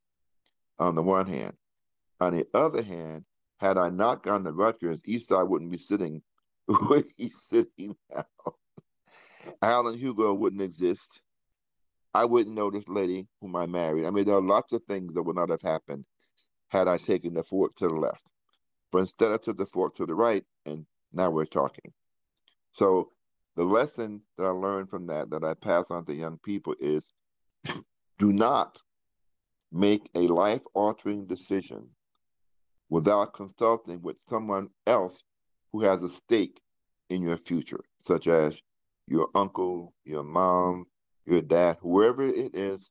on 0.79 0.95
the 0.95 1.03
one 1.03 1.27
hand. 1.27 1.55
On 2.21 2.37
the 2.37 2.47
other 2.55 2.83
hand, 2.83 3.25
had 3.59 3.79
I 3.79 3.90
not 3.90 4.23
gone 4.23 4.45
to 4.45 4.53
Rutgers, 4.53 5.03
Issa 5.07 5.45
wouldn't 5.45 5.71
be 5.71 5.79
sitting 5.79 6.23
where 6.66 7.05
he's 7.16 7.40
sitting 7.42 7.97
now. 8.14 8.25
Allen 9.62 9.99
Hugo 9.99 10.33
wouldn't 10.35 10.62
exist. 10.62 11.23
I 12.14 12.25
wouldn't 12.25 12.55
know 12.55 12.71
this 12.71 12.88
lady 12.88 13.27
whom 13.40 13.57
I 13.57 13.66
married. 13.66 14.05
I 14.05 14.11
mean, 14.11 14.25
there 14.25 14.35
are 14.35 14.42
lots 14.42 14.73
of 14.73 14.85
things 14.85 15.14
that 15.14 15.23
would 15.23 15.37
not 15.37 15.51
have 15.51 15.62
happened 15.62 16.07
had 16.68 16.88
I 16.88 16.97
taken 16.97 17.35
the 17.35 17.42
fork 17.42 17.75
to 17.77 17.88
the 17.88 17.95
left. 17.95 18.31
But 18.90 19.01
instead, 19.01 19.33
I 19.33 19.38
took 19.38 19.57
the 19.57 19.66
fork 19.66 19.95
to 19.97 20.07
the 20.07 20.14
right, 20.14 20.45
and 20.66 20.85
now 21.12 21.31
we're 21.31 21.45
talking. 21.45 21.92
So, 22.73 23.11
the 23.57 23.64
lesson 23.64 24.23
that 24.38 24.45
I 24.45 24.51
learned 24.51 24.90
from 24.90 25.07
that, 25.07 25.31
that 25.31 25.45
I 25.45 25.55
pass 25.55 25.90
on 25.90 26.05
to 26.07 26.14
young 26.14 26.38
people, 26.38 26.75
is 26.81 27.12
do 28.18 28.33
not 28.33 28.81
make 29.70 30.09
a 30.14 30.27
life 30.29 30.62
altering 30.75 31.27
decision 31.27 31.88
without 32.88 33.35
consulting 33.35 34.01
with 34.03 34.16
someone 34.29 34.68
else 34.87 35.22
who 35.72 35.83
has 35.83 36.03
a 36.03 36.09
stake 36.09 36.61
in 37.09 37.22
your 37.22 37.38
future, 37.38 37.83
such 37.98 38.27
as 38.29 38.61
your 39.07 39.29
uncle, 39.35 39.94
your 40.05 40.22
mom, 40.22 40.87
your 41.27 41.40
dad, 41.40 41.77
whoever 41.81 42.27
it 42.27 42.55
is 42.55 42.90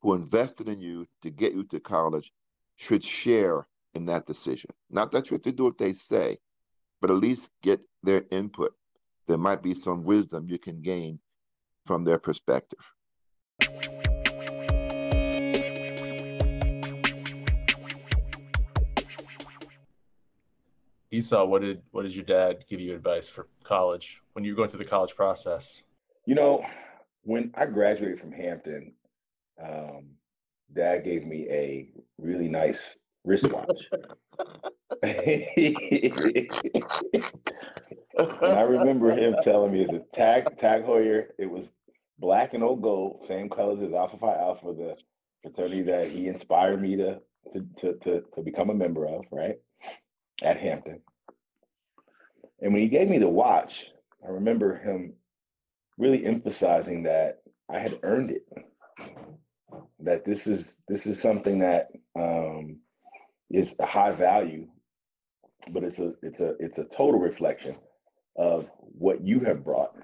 who 0.00 0.14
invested 0.14 0.68
in 0.68 0.80
you 0.80 1.06
to 1.22 1.30
get 1.30 1.52
you 1.52 1.64
to 1.64 1.80
college 1.80 2.32
should 2.76 3.04
share 3.04 3.66
in 3.94 4.06
that 4.06 4.26
decision. 4.26 4.70
Not 4.88 5.12
that 5.12 5.30
you 5.30 5.34
have 5.34 5.42
to 5.42 5.52
do 5.52 5.64
what 5.64 5.78
they 5.78 5.92
say, 5.92 6.38
but 7.00 7.10
at 7.10 7.16
least 7.16 7.50
get 7.62 7.80
their 8.02 8.24
input. 8.30 8.72
There 9.26 9.36
might 9.36 9.62
be 9.62 9.74
some 9.74 10.04
wisdom 10.04 10.48
you 10.48 10.58
can 10.58 10.80
gain 10.80 11.18
from 11.86 12.04
their 12.04 12.18
perspective. 12.18 12.80
Issa, 21.10 21.44
what 21.44 21.62
did 21.62 21.82
what 21.90 22.02
did 22.02 22.14
your 22.14 22.24
dad 22.24 22.64
give 22.68 22.80
you 22.80 22.94
advice 22.94 23.28
for 23.28 23.48
college 23.64 24.22
when 24.34 24.44
you 24.44 24.52
were 24.52 24.56
going 24.56 24.68
through 24.68 24.84
the 24.84 24.88
college 24.88 25.16
process? 25.16 25.82
You 26.26 26.36
know, 26.36 26.64
when 27.22 27.52
I 27.56 27.66
graduated 27.66 28.20
from 28.20 28.32
Hampton, 28.32 28.92
um, 29.62 30.10
Dad 30.74 31.04
gave 31.04 31.26
me 31.26 31.46
a 31.50 31.88
really 32.18 32.48
nice 32.48 32.80
wristwatch. 33.24 33.66
and 35.02 35.16
I 38.42 38.62
remember 38.62 39.10
him 39.10 39.34
telling 39.42 39.72
me 39.72 39.82
it's 39.82 39.92
a 39.92 40.16
tag 40.16 40.58
tag 40.60 40.84
Heuer. 40.84 41.26
It 41.38 41.50
was 41.50 41.66
black 42.18 42.54
and 42.54 42.62
old 42.62 42.82
gold, 42.82 43.24
same 43.26 43.48
colors 43.48 43.82
as 43.82 43.92
Alpha 43.92 44.16
Phi 44.18 44.32
Alpha, 44.32 44.72
the 44.72 44.96
fraternity 45.42 45.82
that 45.82 46.10
he 46.10 46.28
inspired 46.28 46.80
me 46.80 46.96
to 46.96 47.20
to 47.52 47.66
to 47.80 47.94
to, 48.04 48.22
to 48.36 48.42
become 48.42 48.70
a 48.70 48.74
member 48.74 49.06
of, 49.06 49.24
right? 49.32 49.58
At 50.42 50.58
Hampton. 50.58 51.00
And 52.60 52.72
when 52.72 52.82
he 52.82 52.88
gave 52.88 53.08
me 53.08 53.18
the 53.18 53.28
watch, 53.28 53.84
I 54.24 54.30
remember 54.30 54.76
him 54.76 55.14
really 55.98 56.24
emphasizing 56.24 57.04
that 57.04 57.40
I 57.70 57.78
had 57.78 57.98
earned 58.02 58.30
it. 58.30 58.46
That 60.00 60.24
this 60.24 60.46
is 60.46 60.74
this 60.88 61.06
is 61.06 61.20
something 61.20 61.58
that 61.60 61.88
um, 62.16 62.78
is 63.50 63.74
a 63.78 63.86
high 63.86 64.12
value, 64.12 64.66
but 65.70 65.84
it's 65.84 65.98
a 65.98 66.14
it's 66.22 66.40
a 66.40 66.54
it's 66.58 66.78
a 66.78 66.84
total 66.84 67.20
reflection 67.20 67.76
of 68.36 68.66
what 68.78 69.22
you 69.22 69.40
have 69.40 69.64
brought 69.64 69.94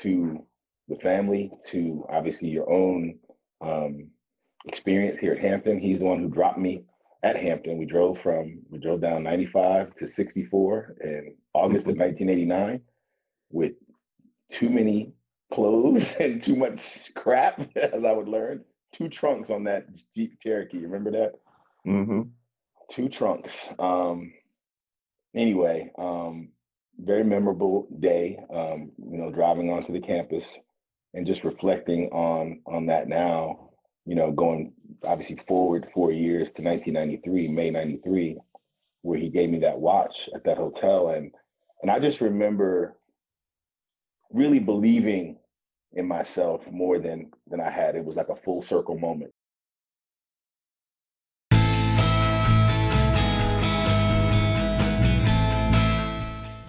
to 0.00 0.46
the 0.88 0.96
family, 0.96 1.50
to 1.70 2.04
obviously 2.10 2.48
your 2.48 2.70
own 2.70 3.18
um, 3.62 4.08
experience 4.66 5.18
here 5.18 5.32
at 5.32 5.40
Hampton. 5.40 5.78
He's 5.78 6.00
the 6.00 6.04
one 6.04 6.20
who 6.20 6.28
dropped 6.28 6.58
me 6.58 6.84
at 7.22 7.36
Hampton. 7.36 7.78
We 7.78 7.86
drove 7.86 8.18
from 8.22 8.62
we 8.70 8.78
drove 8.78 9.00
down 9.00 9.22
95 9.22 9.94
to 9.96 10.08
64 10.08 10.96
in 11.02 11.34
August 11.54 11.86
of 11.86 11.96
1989 11.96 12.80
with 13.50 13.72
too 14.50 14.68
many 14.68 15.12
clothes 15.52 16.12
and 16.20 16.42
too 16.42 16.56
much 16.56 17.12
crap, 17.14 17.60
as 17.76 18.04
I 18.04 18.12
would 18.12 18.28
learn. 18.28 18.64
Two 18.92 19.08
trunks 19.08 19.50
on 19.50 19.64
that 19.64 19.86
Jeep 20.14 20.38
Cherokee. 20.42 20.78
Remember 20.78 21.10
that? 21.12 21.32
Mm-hmm. 21.86 22.22
Two 22.90 23.08
trunks. 23.08 23.52
Um, 23.78 24.34
anyway, 25.34 25.90
um, 25.98 26.50
very 26.98 27.24
memorable 27.24 27.88
day. 28.00 28.38
Um, 28.52 28.92
you 28.98 29.16
know, 29.16 29.30
driving 29.30 29.70
onto 29.70 29.92
the 29.92 30.00
campus 30.00 30.46
and 31.14 31.26
just 31.26 31.44
reflecting 31.44 32.10
on 32.10 32.60
on 32.66 32.86
that 32.86 33.08
now. 33.08 33.70
You 34.04 34.16
know, 34.16 34.32
going 34.32 34.72
obviously 35.04 35.40
forward 35.46 35.88
four 35.94 36.12
years 36.12 36.48
to 36.56 36.62
1993, 36.62 37.48
May 37.48 37.70
93, 37.70 38.36
where 39.02 39.18
he 39.18 39.28
gave 39.28 39.50
me 39.50 39.60
that 39.60 39.78
watch 39.78 40.14
at 40.34 40.44
that 40.44 40.56
hotel, 40.56 41.10
and 41.10 41.32
and 41.82 41.90
I 41.90 41.98
just 41.98 42.20
remember 42.20 42.96
really 44.30 44.58
believing 44.58 45.38
in 45.92 46.06
myself 46.06 46.62
more 46.70 46.98
than 46.98 47.30
than 47.48 47.60
I 47.60 47.70
had. 47.70 47.94
It 47.94 48.04
was 48.04 48.16
like 48.16 48.28
a 48.28 48.36
full 48.44 48.62
circle 48.62 48.98
moment. 48.98 49.32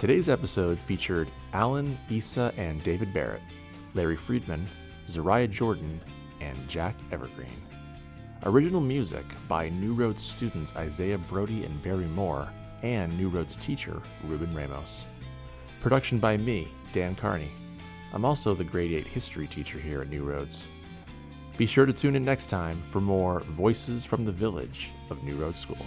Today's 0.03 0.27
episode 0.27 0.77
featured 0.77 1.29
Allen, 1.53 1.97
Issa, 2.09 2.53
and 2.57 2.83
David 2.83 3.13
Barrett, 3.13 3.41
Larry 3.93 4.17
Friedman, 4.17 4.67
Zaraya 5.07 5.49
Jordan, 5.49 6.01
and 6.43 6.67
Jac 6.67 6.95
Evergreen. 7.11 7.49
Original 8.45 8.81
music 8.81 9.25
by 9.47 9.69
New 9.69 9.93
Roads 9.93 10.21
students 10.21 10.75
Isaiah 10.75 11.17
Brody 11.17 11.63
and 11.63 11.81
Barry 11.81 12.05
Moore, 12.05 12.49
and 12.81 13.17
New 13.17 13.29
Roads 13.29 13.55
teacher 13.55 14.01
Ruben 14.25 14.53
Ramos. 14.53 15.05
Production 15.79 16.19
by 16.19 16.35
me, 16.35 16.67
Dan 16.91 17.15
Kearney. 17.15 17.51
I'm 18.13 18.25
also 18.25 18.53
the 18.53 18.63
grade 18.63 18.91
8 18.91 19.07
history 19.07 19.47
teacher 19.47 19.79
here 19.79 20.01
at 20.01 20.09
New 20.09 20.23
Roads. 20.23 20.67
Be 21.55 21.65
sure 21.65 21.85
to 21.85 21.93
tune 21.93 22.15
in 22.15 22.25
next 22.25 22.47
time 22.47 22.81
for 22.83 22.99
more 22.99 23.39
Voices 23.41 24.05
from 24.05 24.25
the 24.25 24.31
Village 24.31 24.91
of 25.09 25.23
New 25.23 25.35
Roads 25.35 25.59
School. 25.59 25.85